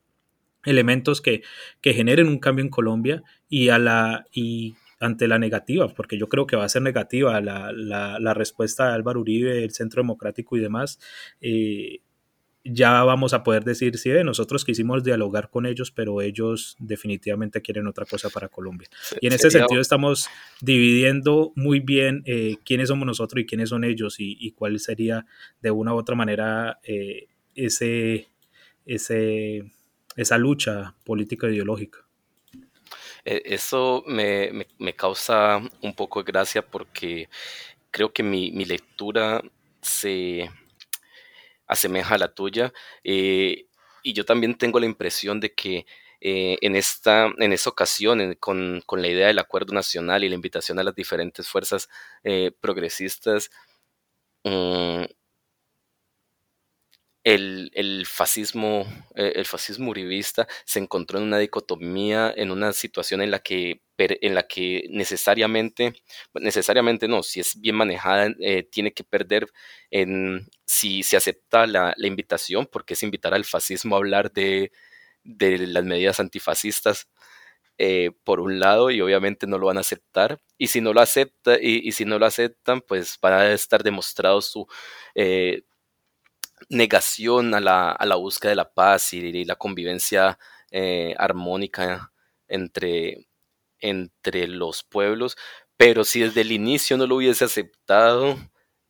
elementos 0.64 1.20
que, 1.20 1.42
que 1.80 1.94
generen 1.94 2.26
un 2.26 2.40
cambio 2.40 2.64
en 2.64 2.70
Colombia 2.70 3.22
y 3.48 3.68
a 3.68 3.78
la 3.78 4.26
y 4.32 4.74
ante 4.98 5.28
la 5.28 5.38
negativa, 5.38 5.88
porque 5.88 6.18
yo 6.18 6.28
creo 6.28 6.46
que 6.46 6.56
va 6.56 6.64
a 6.64 6.68
ser 6.68 6.82
negativa 6.82 7.40
la, 7.40 7.72
la, 7.72 8.18
la 8.18 8.34
respuesta 8.34 8.88
de 8.88 8.94
Álvaro 8.94 9.20
Uribe, 9.20 9.62
el 9.62 9.72
Centro 9.72 10.02
Democrático 10.02 10.56
y 10.56 10.60
demás, 10.60 10.98
eh, 11.40 12.00
ya 12.64 13.04
vamos 13.04 13.34
a 13.34 13.42
poder 13.42 13.62
decir, 13.62 13.98
sí, 13.98 14.10
nosotros 14.24 14.64
quisimos 14.64 15.04
dialogar 15.04 15.50
con 15.50 15.66
ellos, 15.66 15.90
pero 15.90 16.22
ellos 16.22 16.76
definitivamente 16.78 17.60
quieren 17.60 17.86
otra 17.86 18.06
cosa 18.06 18.30
para 18.30 18.48
Colombia. 18.48 18.88
Y 19.20 19.26
en 19.26 19.34
ese 19.34 19.50
sentido 19.50 19.82
estamos 19.82 20.28
dividiendo 20.62 21.52
muy 21.56 21.80
bien 21.80 22.22
eh, 22.24 22.56
quiénes 22.64 22.88
somos 22.88 23.06
nosotros 23.06 23.42
y 23.42 23.46
quiénes 23.46 23.68
son 23.68 23.84
ellos 23.84 24.16
y, 24.18 24.50
cuál 24.52 24.80
sería 24.80 25.26
de 25.60 25.70
una 25.70 25.94
u 25.94 25.98
otra 25.98 26.14
manera 26.14 26.80
eh, 26.84 27.28
ese, 27.54 28.28
ese, 28.86 29.70
esa 30.16 30.38
lucha 30.38 30.94
política 31.04 31.48
ideológica. 31.48 31.98
E, 33.26 33.42
eso 33.44 34.04
me, 34.06 34.66
causa 34.96 35.60
un 35.82 35.94
poco 35.94 36.22
de 36.22 36.32
gracia 36.32 36.62
porque 36.62 37.28
creo 37.90 38.12
que 38.12 38.22
mi 38.22 38.64
lectura 38.64 39.42
se 39.82 40.48
asemeja 41.66 42.14
a 42.14 42.18
la 42.18 42.34
tuya. 42.34 42.72
Eh, 43.04 43.66
y 44.02 44.12
yo 44.12 44.24
también 44.24 44.56
tengo 44.56 44.80
la 44.80 44.86
impresión 44.86 45.40
de 45.40 45.54
que 45.54 45.86
eh, 46.20 46.58
en, 46.62 46.76
esta, 46.76 47.30
en 47.38 47.52
esta 47.52 47.70
ocasión, 47.70 48.34
con, 48.40 48.82
la 48.90 49.08
idea 49.08 49.26
del 49.28 49.38
acuerdo 49.38 49.74
nacional 49.74 50.24
y 50.24 50.28
la 50.28 50.34
invitación 50.34 50.78
a 50.78 50.84
las 50.84 50.94
diferentes 50.94 51.48
fuerzas 51.48 51.88
eh, 52.22 52.52
progresistas, 52.60 53.50
mm, 54.44 55.04
el, 57.24 58.04
fascismo, 58.06 58.86
eh, 59.14 59.32
el 59.36 59.46
fascismo 59.46 59.90
uribista 59.90 60.46
se 60.66 60.78
encontró 60.78 61.18
en 61.18 61.24
una 61.24 61.38
dicotomía, 61.38 62.32
en 62.36 62.50
una 62.50 62.72
situación 62.74 63.22
en 63.22 63.30
la 63.30 63.38
que, 63.38 63.80
en 63.96 64.34
la 64.34 64.46
que 64.46 64.86
necesariamente, 64.90 65.94
necesariamente 66.34 67.08
no, 67.08 67.22
si 67.22 67.40
es 67.40 67.58
bien 67.58 67.76
manejada, 67.76 68.28
eh, 68.40 68.62
tiene 68.64 68.92
que 68.92 69.04
perder 69.04 69.48
en 69.90 70.48
si 70.66 71.02
se 71.02 71.16
acepta 71.16 71.66
la, 71.66 71.94
invitación, 71.98 72.66
porque 72.70 72.94
es 72.94 73.02
invitar 73.02 73.32
al 73.34 73.44
fascismo 73.46 73.96
a 73.96 73.98
hablar 73.98 74.30
de, 74.32 74.70
las 75.24 75.84
medidas 75.84 76.20
antifascistas. 76.20 77.08
Eh, 77.76 78.12
por 78.22 78.38
un 78.38 78.60
lado 78.60 78.92
y 78.92 79.00
obviamente 79.00 79.48
no 79.48 79.58
lo 79.58 79.66
van 79.66 79.78
a 79.78 79.80
aceptar 79.80 80.38
y 80.56 80.68
si 80.68 80.80
no 80.80 80.92
lo 80.92 81.00
acepta 81.00 81.58
y, 81.60 81.90
si 81.90 82.04
no 82.04 82.20
lo 82.20 82.26
aceptan 82.26 82.80
pues 82.80 83.18
van 83.20 83.32
a 83.32 83.52
estar 83.52 83.82
demostrado 83.82 84.40
su 84.42 84.68
negación 86.68 87.54
a 87.54 87.60
la, 87.60 87.90
a 87.90 88.06
la, 88.06 88.16
búsqueda 88.16 88.50
de 88.50 88.56
la 88.56 88.72
paz 88.72 89.12
y, 89.14 89.44
la 89.44 89.56
convivencia 89.56 90.38
eh, 90.70 91.14
armónica 91.18 92.12
entre, 92.48 93.26
entre 93.80 94.46
los 94.48 94.82
pueblos, 94.82 95.36
pero 95.76 96.04
si 96.04 96.20
desde 96.20 96.42
el 96.42 96.52
inicio 96.52 96.96
no 96.96 97.06
lo 97.06 97.16
hubiese 97.16 97.44
aceptado, 97.44 98.36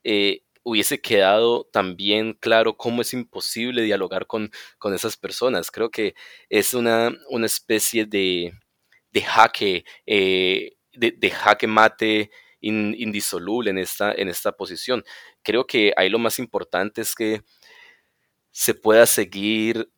eh, 0.05 0.45
hubiese 0.65 1.01
quedado 1.01 1.69
también 1.73 2.35
claro 2.35 2.77
cómo 2.77 3.03
es 3.03 3.12
imposible 3.12 3.83
dialogar 3.83 4.27
con, 4.27 4.51
con 4.79 4.95
esas 4.95 5.17
personas. 5.17 5.71
Creo 5.71 5.91
que 5.91 6.15
es 6.49 6.75
una, 6.75 7.12
una 7.31 7.47
especie 7.47 8.07
de, 8.07 8.53
de 9.12 9.23
jaque, 9.23 9.85
eh, 10.07 10.77
de, 10.93 11.31
jaque 11.31 11.67
mate 11.67 12.31
indisoluble 12.67 13.71
en 13.71 13.79
esta, 13.79 14.12
en 14.12 14.29
esta 14.29 14.53
posición. 14.53 15.05
Creo 15.43 15.67
que 15.67 15.93
ahí 15.97 16.09
lo 16.09 16.19
más 16.19 16.39
importante 16.39 17.01
es 17.03 17.15
que 17.15 17.43
se 18.51 18.75
pueda 18.75 19.07
seguir 19.07 19.91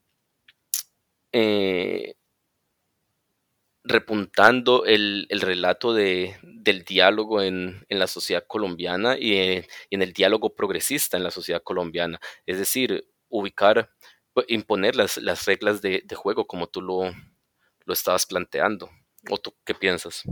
eh, 1.33 2.15
repuntando 3.85 4.85
el, 4.85 5.29
relato 5.31 5.95
de, 5.95 6.37
del 6.43 6.83
diálogo 6.85 7.43
en, 7.43 7.85
la 7.89 8.07
sociedad 8.07 8.45
colombiana 8.47 9.15
eh, 9.15 9.67
y, 9.91 9.95
en 9.95 10.03
el 10.03 10.13
diálogo 10.13 10.55
progresista 10.55 11.17
en 11.17 11.23
la 11.23 11.31
sociedad 11.31 11.63
colombiana. 11.63 12.21
Es 12.47 12.59
decir, 12.59 13.07
ubicar, 13.29 13.91
imponer 14.49 14.97
las, 14.97 15.19
las 15.19 15.45
reglas 15.47 15.83
de, 15.83 16.03
juego 16.15 16.47
como 16.47 16.67
tú 16.69 16.83
lo, 16.83 17.13
lo 17.85 17.93
estabas 17.93 18.27
planteando. 18.27 18.91
¿O 19.31 19.39
tú 19.39 19.55
qué 19.65 19.75
piensas? 19.75 20.23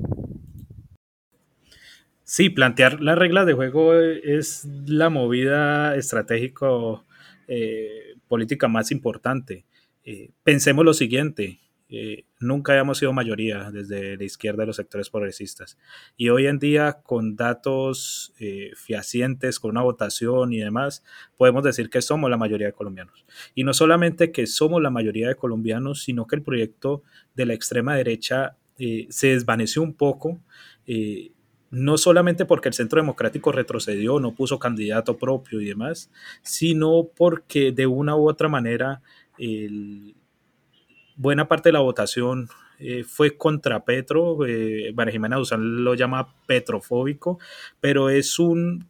Sí, 2.26 2.48
plantear 2.48 3.02
las 3.02 3.18
reglas 3.18 3.44
de 3.44 3.52
juego 3.52 3.94
es 3.94 4.66
la 4.86 5.10
movida 5.10 5.94
estratégico 5.94 7.04
eh, 7.48 8.16
política 8.28 8.66
más 8.66 8.90
importante. 8.92 9.66
Eh, 10.04 10.30
pensemos 10.42 10.86
lo 10.86 10.94
siguiente, 10.94 11.60
eh, 11.90 12.24
nunca 12.40 12.72
habíamos 12.72 12.96
sido 12.96 13.12
mayoría 13.12 13.70
desde 13.70 14.16
la 14.16 14.24
izquierda 14.24 14.62
de 14.62 14.68
los 14.68 14.76
sectores 14.76 15.10
progresistas. 15.10 15.76
Y 16.16 16.30
hoy 16.30 16.46
en 16.46 16.58
día, 16.58 16.94
con 17.02 17.36
datos 17.36 18.32
fehacientes, 18.74 19.60
con 19.60 19.72
una 19.72 19.82
votación 19.82 20.54
y 20.54 20.60
demás, 20.60 21.04
podemos 21.36 21.62
decir 21.62 21.90
que 21.90 22.00
somos 22.00 22.30
la 22.30 22.38
mayoría 22.38 22.68
de 22.68 22.72
colombianos. 22.72 23.26
Y 23.54 23.64
no 23.64 23.74
solamente 23.74 24.32
que 24.32 24.46
somos 24.46 24.80
la 24.80 24.88
mayoría 24.88 25.28
de 25.28 25.34
colombianos, 25.34 26.02
sino 26.02 26.26
que 26.26 26.36
el 26.36 26.42
proyecto 26.42 27.02
de 27.34 27.44
la 27.44 27.52
extrema 27.52 27.94
derecha 27.94 28.56
se 28.76 29.28
desvaneció 29.28 29.82
un 29.82 29.92
poco 29.92 30.40
no 31.74 31.98
solamente 31.98 32.46
porque 32.46 32.68
el 32.68 32.74
Centro 32.74 33.00
Democrático 33.00 33.50
retrocedió, 33.52 34.20
no 34.20 34.34
puso 34.34 34.58
candidato 34.58 35.16
propio 35.16 35.60
y 35.60 35.66
demás, 35.66 36.10
sino 36.42 37.08
porque 37.16 37.72
de 37.72 37.86
una 37.86 38.16
u 38.16 38.28
otra 38.28 38.48
manera 38.48 39.02
buena 41.16 41.48
parte 41.48 41.70
de 41.70 41.72
la 41.72 41.80
votación 41.80 42.48
eh, 42.78 43.04
fue 43.04 43.36
contra 43.36 43.84
Petro, 43.84 44.46
eh, 44.46 44.92
María 44.94 45.12
Jimena 45.12 45.36
Duzán 45.36 45.82
lo 45.82 45.94
llama 45.94 46.34
petrofóbico, 46.46 47.38
pero 47.80 48.08
es 48.08 48.38
un, 48.38 48.88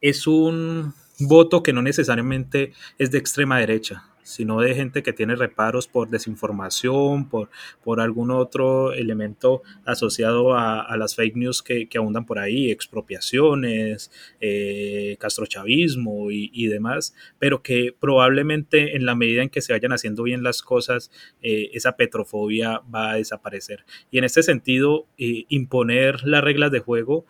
es 0.00 0.26
un 0.26 0.92
voto 1.20 1.62
que 1.62 1.72
no 1.72 1.82
necesariamente 1.82 2.72
es 2.98 3.10
de 3.12 3.18
extrema 3.18 3.58
derecha. 3.58 4.04
Sino 4.24 4.60
de 4.60 4.74
gente 4.74 5.02
que 5.02 5.12
tiene 5.12 5.36
reparos 5.36 5.86
por 5.86 6.08
desinformación, 6.08 7.28
por, 7.28 7.50
por 7.84 8.00
algún 8.00 8.30
otro 8.30 8.92
elemento 8.92 9.62
asociado 9.84 10.56
a, 10.56 10.96
las 10.96 11.14
fake 11.14 11.36
news 11.36 11.62
que, 11.62 11.88
abundan 11.96 12.26
por 12.26 12.38
ahí, 12.38 12.70
expropiaciones, 12.70 14.10
eh, 14.40 15.16
castrochavismo 15.20 16.30
y, 16.30 16.66
demás, 16.66 17.14
pero 17.38 17.62
que 17.62 17.94
probablemente 17.98 18.96
en 18.96 19.04
la 19.04 19.14
medida 19.14 19.42
en 19.42 19.50
que 19.50 19.60
se 19.60 19.72
vayan 19.72 19.92
haciendo 19.92 20.22
bien 20.22 20.42
las 20.42 20.62
cosas, 20.62 21.10
eh, 21.42 21.70
esa 21.74 21.96
petrofobia 21.96 22.80
va 22.92 23.12
a 23.12 23.16
desaparecer. 23.16 23.84
Y 24.10 24.18
en 24.18 24.24
este 24.24 24.42
sentido, 24.42 25.06
eh, 25.18 25.44
imponer 25.48 26.24
las 26.24 26.42
reglas 26.42 26.72
de 26.72 26.80
juego 26.80 27.26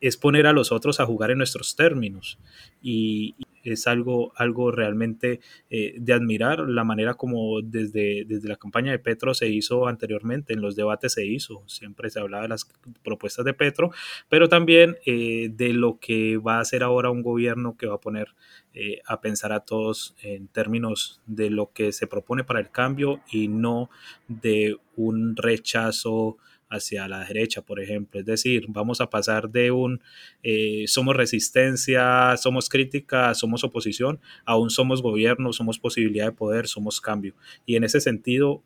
es 0.00 0.16
poner 0.16 0.46
a 0.46 0.52
los 0.52 0.72
otros 0.72 1.00
a 1.00 1.06
jugar 1.06 1.30
en 1.30 1.38
nuestros 1.38 1.76
términos. 1.76 2.38
Y, 2.82 3.34
es 3.62 3.86
algo, 3.86 4.32
algo 4.36 4.70
realmente 4.70 5.40
eh, 5.68 5.94
de 5.98 6.12
admirar 6.12 6.60
la 6.60 6.84
manera 6.84 7.14
como 7.14 7.60
desde, 7.62 8.24
desde 8.26 8.48
la 8.48 8.56
campaña 8.56 8.92
de 8.92 8.98
Petro 8.98 9.34
se 9.34 9.48
hizo 9.48 9.86
anteriormente, 9.86 10.52
en 10.52 10.60
los 10.60 10.76
debates 10.76 11.12
se 11.12 11.26
hizo, 11.26 11.62
siempre 11.66 12.10
se 12.10 12.20
hablaba 12.20 12.44
de 12.44 12.48
las 12.48 12.70
propuestas 13.02 13.44
de 13.44 13.54
Petro, 13.54 13.90
pero 14.28 14.48
también 14.48 14.96
eh, 15.06 15.50
de 15.52 15.72
lo 15.72 15.98
que 16.00 16.36
va 16.36 16.56
a 16.56 16.60
hacer 16.60 16.82
ahora 16.82 17.10
un 17.10 17.22
gobierno 17.22 17.76
que 17.76 17.86
va 17.86 17.96
a 17.96 18.00
poner 18.00 18.34
eh, 18.72 19.00
a 19.06 19.20
pensar 19.20 19.52
a 19.52 19.60
todos 19.60 20.14
en 20.22 20.46
términos 20.48 21.20
de 21.26 21.50
lo 21.50 21.72
que 21.72 21.92
se 21.92 22.06
propone 22.06 22.44
para 22.44 22.60
el 22.60 22.70
cambio 22.70 23.20
y 23.30 23.48
no 23.48 23.90
de 24.28 24.76
un 24.96 25.36
rechazo 25.36 26.36
hacia 26.70 27.08
la 27.08 27.24
derecha, 27.24 27.62
por 27.62 27.80
ejemplo. 27.80 28.20
Es 28.20 28.26
decir, 28.26 28.64
vamos 28.68 29.00
a 29.00 29.10
pasar 29.10 29.50
de 29.50 29.70
un 29.70 30.00
eh, 30.42 30.84
somos 30.86 31.16
resistencia, 31.16 32.36
somos 32.36 32.68
crítica, 32.68 33.34
somos 33.34 33.64
oposición, 33.64 34.20
a 34.44 34.56
un 34.56 34.70
somos 34.70 35.02
gobierno, 35.02 35.52
somos 35.52 35.78
posibilidad 35.78 36.26
de 36.26 36.32
poder, 36.32 36.68
somos 36.68 37.00
cambio. 37.00 37.34
Y 37.66 37.76
en 37.76 37.84
ese 37.84 38.00
sentido, 38.00 38.62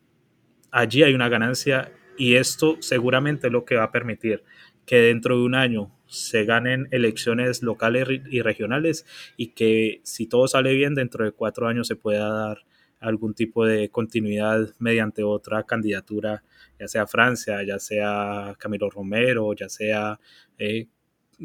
allí 0.70 1.02
hay 1.02 1.14
una 1.14 1.28
ganancia 1.28 1.92
y 2.16 2.34
esto 2.34 2.76
seguramente 2.80 3.48
es 3.48 3.52
lo 3.52 3.64
que 3.64 3.76
va 3.76 3.84
a 3.84 3.92
permitir 3.92 4.44
que 4.86 4.96
dentro 4.96 5.36
de 5.38 5.44
un 5.44 5.54
año 5.54 5.90
se 6.06 6.44
ganen 6.44 6.88
elecciones 6.90 7.62
locales 7.62 8.06
y 8.30 8.42
regionales 8.42 9.06
y 9.36 9.48
que 9.48 10.00
si 10.04 10.26
todo 10.26 10.46
sale 10.46 10.74
bien, 10.74 10.94
dentro 10.94 11.24
de 11.24 11.32
cuatro 11.32 11.66
años 11.66 11.88
se 11.88 11.96
pueda 11.96 12.28
dar 12.28 12.64
algún 13.04 13.34
tipo 13.34 13.66
de 13.66 13.90
continuidad 13.90 14.74
mediante 14.78 15.22
otra 15.22 15.64
candidatura, 15.64 16.42
ya 16.78 16.88
sea 16.88 17.06
Francia, 17.06 17.62
ya 17.62 17.78
sea 17.78 18.56
Camilo 18.58 18.88
Romero, 18.88 19.52
ya 19.54 19.68
sea 19.68 20.18
eh, 20.58 20.88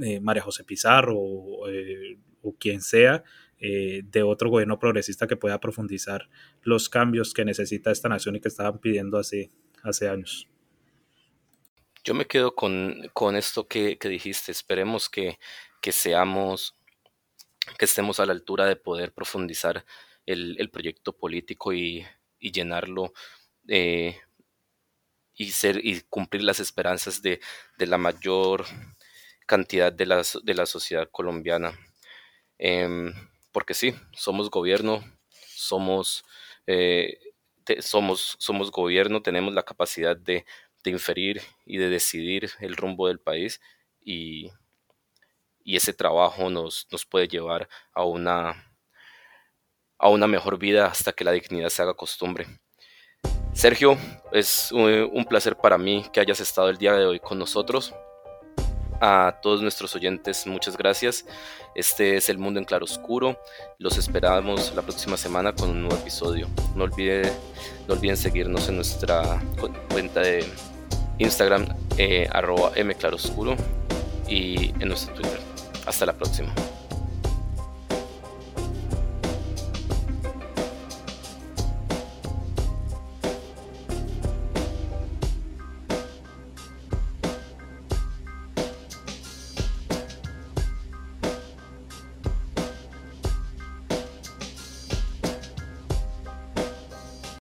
eh, 0.01 0.19
María 0.21 0.41
José 0.41 0.63
Pizarro 0.63 1.19
eh, 1.69 2.17
o 2.41 2.55
quien 2.57 2.81
sea, 2.81 3.23
de 3.61 4.23
otro 4.23 4.49
gobierno 4.49 4.79
progresista 4.79 5.27
que 5.27 5.35
pueda 5.35 5.59
profundizar 5.59 6.29
los 6.61 6.87
cambios 6.87 7.33
que 7.33 7.43
necesita 7.43 7.91
esta 7.91 8.07
nación 8.07 8.37
y 8.37 8.39
que 8.39 8.47
estaban 8.47 8.79
pidiendo 8.79 9.17
hace, 9.17 9.49
hace 9.83 10.07
años. 10.07 10.47
Yo 12.05 12.13
me 12.13 12.25
quedo 12.25 12.55
con, 12.55 13.35
esto 13.35 13.67
que, 13.67 13.97
dijiste. 14.01 14.53
Esperemos 14.53 15.09
que, 15.09 15.39
que 15.81 15.91
seamos, 15.91 16.78
que 17.77 17.85
estemos 17.85 18.19
a 18.19 18.25
la 18.25 18.33
altura 18.33 18.65
de 18.65 18.75
poder 18.75 19.13
profundizar 19.13 19.85
el, 20.25 20.69
proyecto 20.71 21.13
político 21.13 21.73
y, 21.73 22.05
llenarlo 22.39 23.13
eh, 23.67 24.17
y, 25.35 25.51
ser, 25.51 25.83
y 25.83 26.01
cumplir 26.01 26.43
las 26.43 26.59
esperanzas 26.59 27.21
de, 27.21 27.39
la 27.77 27.97
mayor 27.97 28.65
cantidad 29.45 29.91
de 29.91 30.05
la, 30.05 30.23
de 30.43 30.53
la 30.53 30.65
sociedad 30.65 31.09
colombiana. 31.11 31.77
Em, 32.59 33.13
porque 33.51 33.73
sí, 33.73 33.95
somos 34.13 34.51
gobierno, 34.51 35.03
somos, 35.47 36.23
eh, 36.67 37.17
somos, 37.79 38.35
somos 38.39 38.71
gobierno, 38.71 39.21
tenemos 39.21 39.53
la 39.53 39.63
capacidad 39.63 40.15
de, 40.15 40.45
inferir 40.85 41.43
y 41.67 41.77
de 41.77 41.87
decidir 41.87 42.49
el 42.61 42.75
rumbo 42.75 43.07
del 43.07 43.19
país 43.19 43.61
y, 44.03 44.49
y 45.63 45.75
ese 45.75 45.93
trabajo 45.93 46.49
nos, 46.49 46.87
nos 46.91 47.05
puede 47.05 47.27
llevar 47.27 47.67
a 47.93 48.03
una 48.03 48.65
a 49.99 50.07
una 50.07 50.27
mejor 50.27 50.57
vida 50.57 50.87
hasta 50.87 51.11
que 51.11 51.25
la 51.25 51.33
dignidad 51.33 51.69
se 51.69 51.81
haga 51.81 51.93
costumbre. 51.93 52.47
Sergio, 53.53 53.97
es 54.31 54.71
un 54.71 55.25
placer 55.27 55.57
para 55.57 55.77
mí 55.77 56.05
que 56.13 56.21
hayas 56.21 56.39
estado 56.39 56.69
el 56.69 56.77
día 56.77 56.93
de 56.93 57.05
hoy 57.05 57.19
con 57.19 57.37
nosotros. 57.37 57.93
A 59.01 59.39
todos 59.41 59.61
nuestros 59.61 59.95
oyentes, 59.95 60.45
muchas 60.45 60.77
gracias. 60.77 61.25
Este 61.75 62.17
es 62.17 62.29
El 62.29 62.37
Mundo 62.37 62.59
en 62.59 62.65
Claro 62.65 62.85
Oscuro. 62.85 63.39
Los 63.77 63.97
esperamos 63.97 64.73
la 64.75 64.81
próxima 64.81 65.17
semana 65.17 65.53
con 65.53 65.69
un 65.69 65.81
nuevo 65.81 65.97
episodio. 65.97 66.47
No, 66.75 66.85
olvide, 66.85 67.31
no 67.87 67.93
olviden 67.93 68.17
seguirnos 68.17 68.67
en 68.69 68.75
nuestra 68.75 69.41
cuenta 69.89 70.21
de 70.21 70.45
Instagram, 71.17 71.67
eh, 71.97 72.27
arroba 72.31 72.71
mclaroscuro, 72.81 73.55
y 74.29 74.73
en 74.79 74.87
nuestro 74.87 75.13
Twitter. 75.13 75.39
Hasta 75.85 76.05
la 76.05 76.13
próxima. 76.13 76.53